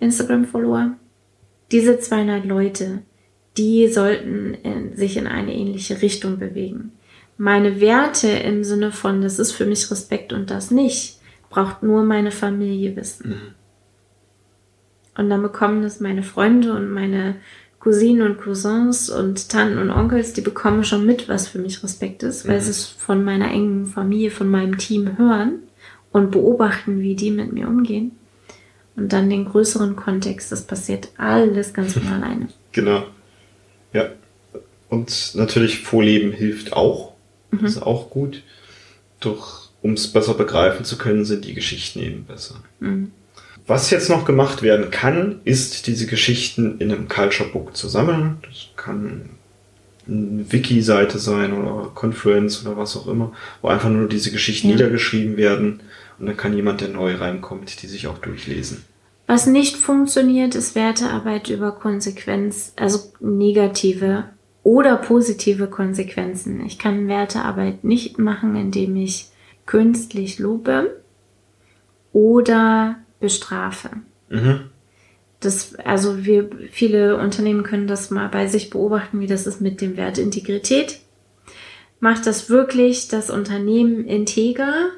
Instagram-Follower. 0.00 0.94
Diese 1.70 2.00
200 2.00 2.44
Leute, 2.44 3.02
die 3.56 3.86
sollten 3.86 4.54
in, 4.54 4.96
sich 4.96 5.16
in 5.16 5.28
eine 5.28 5.54
ähnliche 5.54 6.02
Richtung 6.02 6.38
bewegen. 6.40 6.92
Meine 7.38 7.80
Werte 7.80 8.28
im 8.28 8.62
Sinne 8.64 8.92
von, 8.92 9.22
das 9.22 9.38
ist 9.38 9.52
für 9.52 9.66
mich 9.66 9.90
Respekt 9.90 10.32
und 10.32 10.50
das 10.50 10.70
nicht, 10.70 11.18
braucht 11.50 11.82
nur 11.82 12.04
meine 12.04 12.30
Familie 12.30 12.96
wissen. 12.96 13.30
Mhm. 13.30 13.54
Und 15.16 15.30
dann 15.30 15.42
bekommen 15.42 15.82
das 15.82 16.00
meine 16.00 16.22
Freunde 16.22 16.72
und 16.72 16.90
meine 16.90 17.36
Cousinen 17.78 18.22
und 18.22 18.38
Cousins 18.38 19.10
und 19.10 19.48
Tanten 19.48 19.78
und 19.78 19.90
Onkels, 19.90 20.32
die 20.32 20.40
bekommen 20.40 20.84
schon 20.84 21.04
mit, 21.04 21.28
was 21.28 21.48
für 21.48 21.58
mich 21.58 21.82
Respekt 21.82 22.22
ist, 22.22 22.46
weil 22.46 22.58
mhm. 22.58 22.62
sie 22.62 22.70
es 22.70 22.86
von 22.86 23.24
meiner 23.24 23.50
engen 23.50 23.86
Familie, 23.86 24.30
von 24.30 24.48
meinem 24.48 24.78
Team 24.78 25.18
hören 25.18 25.58
und 26.12 26.30
beobachten, 26.30 27.00
wie 27.00 27.16
die 27.16 27.30
mit 27.30 27.52
mir 27.52 27.66
umgehen. 27.66 28.12
Und 28.94 29.12
dann 29.12 29.30
den 29.30 29.46
größeren 29.46 29.96
Kontext, 29.96 30.52
das 30.52 30.62
passiert 30.62 31.08
alles 31.16 31.74
ganz 31.74 31.94
von 31.94 32.06
alleine. 32.12 32.48
Genau. 32.72 33.04
Ja. 33.92 34.10
Und 34.88 35.32
natürlich 35.34 35.80
Vorleben 35.80 36.32
hilft 36.32 36.74
auch. 36.74 37.11
Mhm. 37.52 37.58
Das 37.62 37.76
ist 37.76 37.82
auch 37.82 38.10
gut. 38.10 38.42
Doch 39.20 39.62
um 39.82 39.92
es 39.92 40.08
besser 40.08 40.34
begreifen 40.34 40.84
zu 40.84 40.98
können, 40.98 41.24
sind 41.24 41.44
die 41.44 41.54
Geschichten 41.54 42.00
eben 42.00 42.24
besser. 42.24 42.56
Mhm. 42.80 43.12
Was 43.66 43.90
jetzt 43.90 44.08
noch 44.08 44.24
gemacht 44.24 44.62
werden 44.62 44.90
kann, 44.90 45.40
ist 45.44 45.86
diese 45.86 46.06
Geschichten 46.06 46.78
in 46.80 46.90
einem 46.90 47.08
Culture 47.08 47.48
Book 47.48 47.76
zu 47.76 47.88
sammeln. 47.88 48.38
Das 48.42 48.68
kann 48.76 49.30
eine 50.08 50.50
Wiki-Seite 50.50 51.18
sein 51.18 51.52
oder 51.52 51.90
Confluence 51.94 52.66
oder 52.66 52.76
was 52.76 52.96
auch 52.96 53.06
immer, 53.06 53.32
wo 53.60 53.68
einfach 53.68 53.88
nur 53.88 54.08
diese 54.08 54.32
Geschichten 54.32 54.68
ja. 54.68 54.74
niedergeschrieben 54.74 55.36
werden 55.36 55.80
und 56.18 56.26
dann 56.26 56.36
kann 56.36 56.56
jemand, 56.56 56.80
der 56.80 56.88
neu 56.88 57.14
reinkommt, 57.14 57.82
die 57.82 57.86
sich 57.86 58.08
auch 58.08 58.18
durchlesen. 58.18 58.84
Was 59.28 59.46
nicht 59.46 59.76
funktioniert, 59.76 60.56
ist 60.56 60.74
Wertearbeit 60.74 61.48
über 61.48 61.72
Konsequenz, 61.72 62.72
also 62.76 63.12
negative 63.20 64.24
oder 64.62 64.96
positive 64.96 65.66
Konsequenzen. 65.66 66.64
Ich 66.64 66.78
kann 66.78 67.08
Wertearbeit 67.08 67.84
nicht 67.84 68.18
machen, 68.18 68.56
indem 68.56 68.96
ich 68.96 69.26
künstlich 69.66 70.38
lobe 70.38 71.02
oder 72.12 72.96
bestrafe. 73.20 73.90
Mhm. 74.28 74.70
Das, 75.40 75.74
also 75.76 76.24
wir, 76.24 76.48
viele 76.70 77.16
Unternehmen 77.16 77.64
können 77.64 77.88
das 77.88 78.10
mal 78.10 78.28
bei 78.28 78.46
sich 78.46 78.70
beobachten, 78.70 79.20
wie 79.20 79.26
das 79.26 79.46
ist 79.46 79.60
mit 79.60 79.80
dem 79.80 79.96
Wert 79.96 80.18
Integrität. 80.18 81.00
Macht 81.98 82.26
das 82.26 82.48
wirklich 82.48 83.08
das 83.08 83.30
Unternehmen 83.30 84.06
integer? 84.06 84.90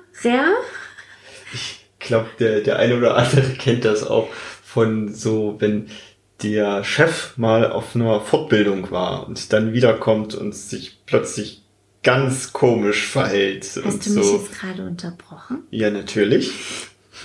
Ich 1.52 1.80
glaube, 1.98 2.28
der, 2.38 2.60
der 2.60 2.78
eine 2.78 2.96
oder 2.96 3.16
andere 3.16 3.42
kennt 3.58 3.84
das 3.86 4.06
auch 4.06 4.28
von 4.62 5.14
so, 5.14 5.56
wenn 5.60 5.88
der 6.42 6.84
Chef 6.84 7.36
mal 7.36 7.70
auf 7.70 7.94
einer 7.94 8.20
Fortbildung 8.20 8.90
war 8.90 9.26
und 9.26 9.52
dann 9.52 9.72
wiederkommt 9.72 10.34
und 10.34 10.54
sich 10.54 10.98
plötzlich 11.06 11.62
ganz 12.02 12.52
komisch 12.52 13.06
verhält. 13.06 13.64
Hast 13.64 13.84
und 13.84 14.06
du 14.06 14.10
so. 14.10 14.20
mich 14.20 14.32
jetzt 14.32 14.52
gerade 14.52 14.86
unterbrochen? 14.86 15.64
Ja, 15.70 15.90
natürlich. 15.90 16.52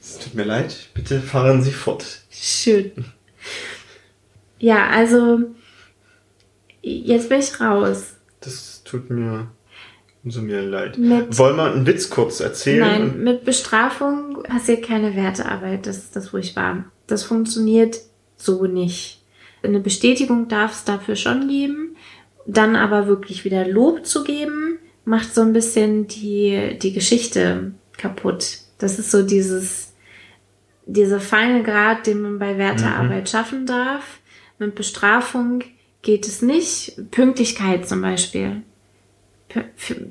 es 0.00 0.18
tut 0.18 0.34
mir 0.34 0.44
leid. 0.44 0.90
Bitte 0.94 1.20
fahren 1.20 1.62
Sie 1.62 1.72
fort. 1.72 2.04
Schön. 2.30 2.92
Ja, 4.58 4.88
also 4.88 5.40
jetzt 6.82 7.28
bin 7.28 7.40
ich 7.40 7.60
raus. 7.60 8.14
Das 8.40 8.82
tut 8.84 9.10
mir 9.10 9.50
umso 10.24 10.42
mehr 10.42 10.62
leid. 10.62 10.98
Mit- 10.98 11.38
Wollen 11.38 11.56
wir 11.56 11.72
einen 11.72 11.86
Witz 11.86 12.10
kurz 12.10 12.40
erzählen? 12.40 12.80
Nein, 12.80 13.22
mit 13.24 13.44
Bestrafung 13.44 14.42
passiert 14.42 14.84
keine 14.84 15.16
Wertearbeit. 15.16 15.86
Das 15.86 15.98
ist 15.98 16.16
das, 16.16 16.32
wo 16.32 16.38
ich 16.38 16.54
war. 16.56 16.84
Das 17.06 17.22
funktioniert 17.24 18.00
so 18.36 18.64
nicht. 18.66 19.22
Eine 19.62 19.80
Bestätigung 19.80 20.48
darf 20.48 20.72
es 20.72 20.84
dafür 20.84 21.16
schon 21.16 21.48
geben. 21.48 21.96
Dann 22.46 22.74
aber 22.76 23.06
wirklich 23.06 23.44
wieder 23.44 23.66
Lob 23.68 24.06
zu 24.06 24.24
geben, 24.24 24.78
macht 25.04 25.34
so 25.34 25.42
ein 25.42 25.52
bisschen 25.52 26.06
die, 26.06 26.78
die 26.80 26.92
Geschichte 26.92 27.72
kaputt. 27.98 28.58
Das 28.78 28.98
ist 28.98 29.10
so 29.10 29.22
dieses, 29.22 29.92
dieser 30.86 31.20
feine 31.20 31.62
Grad, 31.62 32.06
den 32.06 32.22
man 32.22 32.38
bei 32.38 32.56
Wertearbeit 32.58 33.28
schaffen 33.28 33.66
darf. 33.66 34.20
Mit 34.58 34.74
Bestrafung 34.74 35.62
geht 36.02 36.26
es 36.26 36.40
nicht. 36.42 36.96
Pünktlichkeit 37.10 37.86
zum 37.88 38.00
Beispiel. 38.00 38.62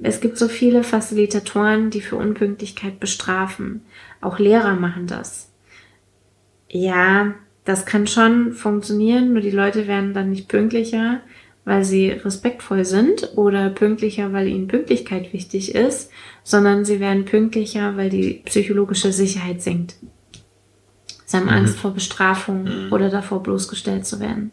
Es 0.03 0.21
gibt 0.21 0.37
so 0.37 0.47
viele 0.47 0.83
Facilitatoren, 0.83 1.89
die 1.89 2.01
für 2.01 2.15
Unpünktlichkeit 2.15 2.99
bestrafen. 2.99 3.81
Auch 4.21 4.39
Lehrer 4.39 4.75
machen 4.75 5.07
das. 5.07 5.51
Ja, 6.69 7.33
das 7.65 7.85
kann 7.85 8.07
schon 8.07 8.53
funktionieren, 8.53 9.33
nur 9.33 9.41
die 9.41 9.51
Leute 9.51 9.87
werden 9.87 10.13
dann 10.13 10.31
nicht 10.31 10.47
pünktlicher, 10.47 11.21
weil 11.65 11.83
sie 11.83 12.09
respektvoll 12.09 12.85
sind 12.85 13.31
oder 13.35 13.69
pünktlicher, 13.69 14.33
weil 14.33 14.47
ihnen 14.47 14.67
Pünktlichkeit 14.67 15.33
wichtig 15.33 15.75
ist, 15.75 16.11
sondern 16.43 16.85
sie 16.85 16.99
werden 16.99 17.25
pünktlicher, 17.25 17.95
weil 17.95 18.09
die 18.09 18.41
psychologische 18.45 19.13
Sicherheit 19.13 19.61
sinkt. 19.61 19.95
Sie 21.25 21.37
haben 21.37 21.49
Angst 21.49 21.77
vor 21.77 21.91
Bestrafung 21.91 22.89
oder 22.89 23.09
davor 23.09 23.43
bloßgestellt 23.43 24.03
zu 24.03 24.19
werden. 24.19 24.49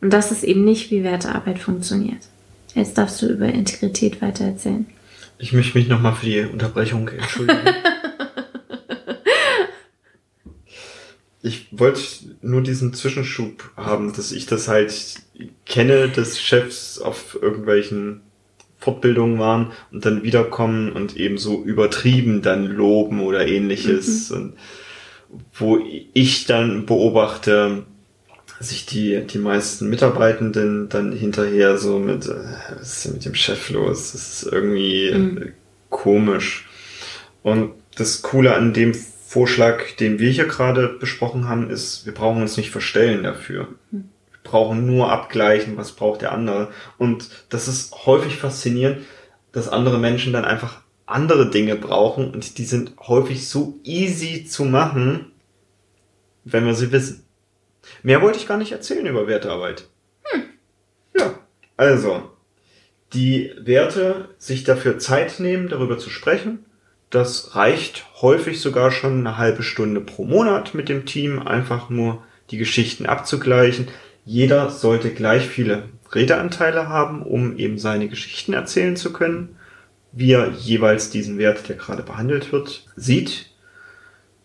Und 0.00 0.12
das 0.12 0.32
ist 0.32 0.42
eben 0.42 0.64
nicht, 0.64 0.90
wie 0.90 1.04
Wertearbeit 1.04 1.58
funktioniert. 1.58 2.20
Jetzt 2.74 2.98
darfst 2.98 3.22
du 3.22 3.26
über 3.26 3.46
Integrität 3.46 4.20
weiter 4.20 4.44
erzählen. 4.44 4.86
Ich 5.38 5.52
möchte 5.52 5.78
mich 5.78 5.88
nochmal 5.88 6.14
für 6.14 6.26
die 6.26 6.40
Unterbrechung 6.40 7.08
entschuldigen. 7.08 7.60
ich 11.42 11.68
wollte 11.70 12.00
nur 12.42 12.62
diesen 12.62 12.94
Zwischenschub 12.94 13.70
haben, 13.76 14.12
dass 14.12 14.32
ich 14.32 14.46
das 14.46 14.68
halt 14.68 15.16
kenne, 15.66 16.08
dass 16.08 16.40
Chefs 16.40 16.98
auf 16.98 17.38
irgendwelchen 17.40 18.22
Fortbildungen 18.78 19.38
waren 19.38 19.72
und 19.92 20.04
dann 20.04 20.22
wiederkommen 20.22 20.92
und 20.92 21.16
eben 21.16 21.38
so 21.38 21.62
übertrieben 21.62 22.42
dann 22.42 22.66
loben 22.66 23.20
oder 23.20 23.46
ähnliches. 23.46 24.30
Und 24.30 24.54
wo 25.52 25.78
ich 26.12 26.46
dann 26.46 26.86
beobachte, 26.86 27.84
sich 28.60 28.86
die, 28.86 29.26
die 29.26 29.38
meisten 29.38 29.88
Mitarbeitenden 29.88 30.88
dann 30.88 31.12
hinterher 31.12 31.76
so 31.78 31.98
mit, 31.98 32.26
äh, 32.26 32.34
was 32.78 32.98
ist 32.98 33.04
denn 33.04 33.12
mit 33.14 33.24
dem 33.24 33.34
Chef 33.34 33.70
los? 33.70 34.12
Das 34.12 34.42
ist 34.42 34.52
irgendwie 34.52 35.08
äh, 35.08 35.52
komisch. 35.90 36.68
Und 37.42 37.72
das 37.96 38.22
Coole 38.22 38.54
an 38.54 38.72
dem 38.72 38.94
Vorschlag, 38.94 39.96
den 39.98 40.18
wir 40.18 40.30
hier 40.30 40.46
gerade 40.46 40.88
besprochen 40.88 41.48
haben, 41.48 41.70
ist, 41.70 42.06
wir 42.06 42.14
brauchen 42.14 42.40
uns 42.40 42.56
nicht 42.56 42.70
verstellen 42.70 43.24
dafür. 43.24 43.68
Wir 43.90 44.04
brauchen 44.44 44.86
nur 44.86 45.10
abgleichen, 45.10 45.76
was 45.76 45.92
braucht 45.92 46.22
der 46.22 46.32
andere. 46.32 46.68
Und 46.98 47.28
das 47.48 47.68
ist 47.68 48.06
häufig 48.06 48.36
faszinierend, 48.36 48.98
dass 49.52 49.68
andere 49.68 49.98
Menschen 49.98 50.32
dann 50.32 50.44
einfach 50.44 50.82
andere 51.06 51.50
Dinge 51.50 51.76
brauchen 51.76 52.30
und 52.30 52.58
die 52.58 52.64
sind 52.64 52.94
häufig 52.98 53.48
so 53.48 53.78
easy 53.84 54.46
zu 54.46 54.64
machen, 54.64 55.32
wenn 56.44 56.64
wir 56.64 56.74
sie 56.74 56.92
wissen. 56.92 57.23
Mehr 58.02 58.22
wollte 58.22 58.38
ich 58.38 58.46
gar 58.46 58.56
nicht 58.56 58.72
erzählen 58.72 59.06
über 59.06 59.26
Wertearbeit. 59.26 59.88
Ja, 61.16 61.38
also, 61.76 62.30
die 63.12 63.52
Werte 63.58 64.30
sich 64.38 64.64
dafür 64.64 64.98
Zeit 64.98 65.40
nehmen, 65.40 65.68
darüber 65.68 65.98
zu 65.98 66.10
sprechen. 66.10 66.64
Das 67.10 67.54
reicht 67.54 68.04
häufig 68.20 68.60
sogar 68.60 68.90
schon 68.90 69.20
eine 69.20 69.38
halbe 69.38 69.62
Stunde 69.62 70.00
pro 70.00 70.24
Monat 70.24 70.74
mit 70.74 70.88
dem 70.88 71.06
Team, 71.06 71.40
einfach 71.40 71.88
nur 71.90 72.24
die 72.50 72.58
Geschichten 72.58 73.06
abzugleichen. 73.06 73.88
Jeder 74.24 74.70
sollte 74.70 75.10
gleich 75.10 75.46
viele 75.46 75.84
Redeanteile 76.12 76.88
haben, 76.88 77.22
um 77.22 77.56
eben 77.56 77.78
seine 77.78 78.08
Geschichten 78.08 78.52
erzählen 78.52 78.96
zu 78.96 79.12
können, 79.12 79.56
wie 80.12 80.32
er 80.32 80.50
jeweils 80.50 81.10
diesen 81.10 81.38
Wert, 81.38 81.68
der 81.68 81.76
gerade 81.76 82.02
behandelt 82.02 82.52
wird, 82.52 82.86
sieht 82.96 83.46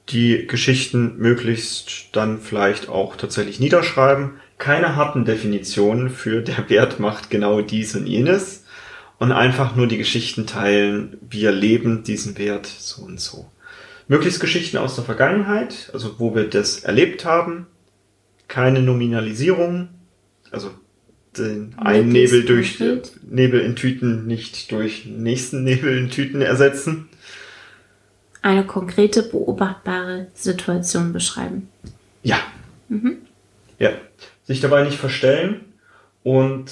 die 0.10 0.48
Geschichten 0.48 1.18
möglichst 1.18 2.10
dann 2.14 2.40
vielleicht 2.40 2.90
auch 2.90 3.16
tatsächlich 3.16 3.60
niederschreiben. 3.60 4.32
Keine 4.58 4.96
harten 4.96 5.26
Definitionen 5.26 6.10
für 6.10 6.42
der 6.44 6.70
Wert 6.70 7.00
macht 7.00 7.30
genau 7.30 7.62
dies 7.62 7.96
und 7.96 8.08
jenes. 8.08 8.66
Und 9.20 9.34
einfach 9.34 9.76
nur 9.76 9.88
die 9.88 9.98
Geschichten 9.98 10.48
teilen. 10.48 11.18
Wir 11.30 11.52
leben 11.52 12.04
diesen 12.04 12.38
Wert 12.38 12.66
so 12.66 13.04
und 13.04 13.20
so. 13.20 13.50
Möglichst 14.08 14.40
Geschichten 14.40 14.78
aus 14.78 14.96
der 14.96 15.04
Vergangenheit, 15.04 15.92
also 15.94 16.20
wo 16.20 16.34
wir 16.34 16.46
das 16.46 16.80
erlebt 16.80 17.26
haben. 17.26 17.68
Keine 18.48 18.82
Nominalisierung. 18.82 19.90
Also 20.52 20.72
den 21.38 21.76
einen 21.78 22.10
Nebel 22.10 22.44
durch. 22.46 22.80
Nebel 23.30 23.60
in 23.60 23.76
Tüten 23.76 24.26
nicht 24.26 24.72
durch 24.72 25.06
nächsten 25.06 25.64
Nebel 25.66 25.98
in 25.98 26.10
Tüten 26.10 26.42
ersetzen. 26.42 27.10
Eine 28.42 28.66
konkrete, 28.66 29.24
beobachtbare 29.24 30.28
Situation 30.34 31.12
beschreiben. 31.14 31.70
Ja. 32.24 32.38
Ja. 33.80 33.92
Sich 34.44 34.62
dabei 34.62 34.84
nicht 34.84 34.98
verstellen 34.98 35.62
und 36.24 36.72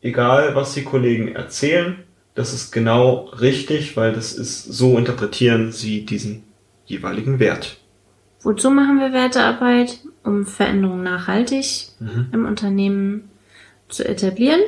egal, 0.00 0.54
was 0.54 0.74
die 0.74 0.84
Kollegen 0.84 1.28
erzählen, 1.34 1.98
das 2.34 2.52
ist 2.52 2.72
genau 2.72 3.30
richtig, 3.40 3.96
weil 3.96 4.12
das 4.12 4.32
ist, 4.32 4.64
so 4.64 4.96
interpretieren 4.96 5.70
sie 5.70 6.04
diesen 6.04 6.44
jeweiligen 6.86 7.38
Wert. 7.38 7.78
Wozu 8.40 8.70
machen 8.70 8.98
wir 8.98 9.12
Wertearbeit? 9.12 10.00
Um 10.24 10.46
Veränderungen 10.46 11.02
nachhaltig 11.02 11.88
im 12.32 12.46
Unternehmen 12.46 13.28
zu 13.88 14.06
etablieren. 14.06 14.60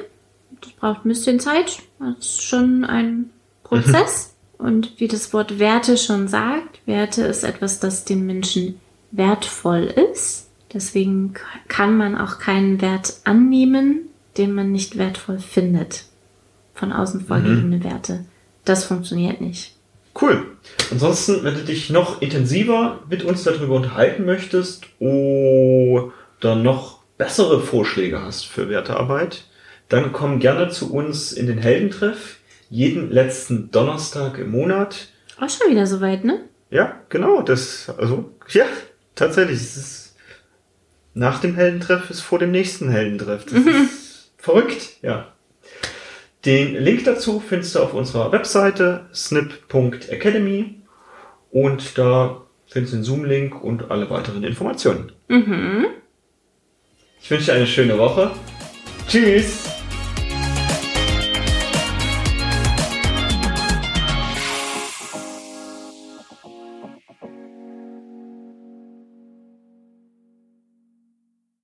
Das 0.60 0.72
braucht 0.72 1.04
ein 1.04 1.08
bisschen 1.08 1.40
Zeit. 1.40 1.78
Das 1.98 2.18
ist 2.18 2.42
schon 2.42 2.84
ein 2.84 3.30
Prozess. 3.62 4.30
Und 4.58 4.98
wie 4.98 5.08
das 5.08 5.32
Wort 5.32 5.58
Werte 5.58 5.96
schon 5.96 6.28
sagt, 6.28 6.80
Werte 6.86 7.22
ist 7.22 7.44
etwas, 7.44 7.80
das 7.80 8.04
dem 8.04 8.26
Menschen 8.26 8.80
wertvoll 9.10 9.84
ist. 9.84 10.48
Deswegen 10.72 11.34
kann 11.68 11.96
man 11.96 12.16
auch 12.16 12.38
keinen 12.38 12.80
Wert 12.80 13.18
annehmen, 13.24 14.08
den 14.36 14.52
man 14.52 14.72
nicht 14.72 14.98
wertvoll 14.98 15.38
findet. 15.38 16.04
Von 16.74 16.92
außen 16.92 17.26
vorgegebene 17.26 17.84
Werte. 17.84 18.24
Das 18.64 18.84
funktioniert 18.84 19.40
nicht. 19.40 19.76
Cool. 20.20 20.46
Ansonsten, 20.90 21.44
wenn 21.44 21.54
du 21.54 21.64
dich 21.64 21.90
noch 21.90 22.22
intensiver 22.22 23.00
mit 23.08 23.24
uns 23.24 23.44
darüber 23.44 23.74
unterhalten 23.74 24.24
möchtest 24.24 24.86
oder 24.98 26.54
noch 26.56 27.00
bessere 27.18 27.60
Vorschläge 27.60 28.22
hast 28.22 28.46
für 28.46 28.68
Wertearbeit, 28.68 29.44
dann 29.88 30.12
komm 30.12 30.40
gerne 30.40 30.68
zu 30.70 30.92
uns 30.92 31.32
in 31.32 31.46
den 31.46 31.58
Heldentreff. 31.58 32.38
Jeden 32.74 33.12
letzten 33.12 33.70
Donnerstag 33.70 34.36
im 34.38 34.50
Monat. 34.50 35.06
Auch 35.38 35.48
schon 35.48 35.70
wieder 35.70 35.86
soweit, 35.86 36.24
ne? 36.24 36.40
Ja, 36.70 37.02
genau, 37.08 37.40
das, 37.40 37.88
also, 37.96 38.32
ja, 38.48 38.64
tatsächlich, 39.14 39.58
es 39.58 39.76
ist 39.76 40.16
nach 41.14 41.40
dem 41.40 41.54
Heldentreff 41.54 42.10
ist 42.10 42.22
vor 42.22 42.40
dem 42.40 42.50
nächsten 42.50 42.88
Heldentreff. 42.88 43.44
Das 43.44 43.64
ist 43.64 44.32
verrückt, 44.38 44.96
ja. 45.02 45.32
Den 46.44 46.74
Link 46.74 47.04
dazu 47.04 47.38
findest 47.38 47.76
du 47.76 47.78
auf 47.78 47.94
unserer 47.94 48.32
Webseite 48.32 49.06
snip.academy 49.14 50.82
und 51.52 51.96
da 51.96 52.42
findest 52.66 52.92
du 52.92 52.96
den 52.96 53.04
Zoom-Link 53.04 53.62
und 53.62 53.92
alle 53.92 54.10
weiteren 54.10 54.42
Informationen. 54.42 55.12
Mhm. 55.28 55.86
Ich 57.22 57.30
wünsche 57.30 57.52
dir 57.52 57.52
eine 57.52 57.68
schöne 57.68 57.96
Woche. 57.96 58.32
Tschüss! 59.06 59.73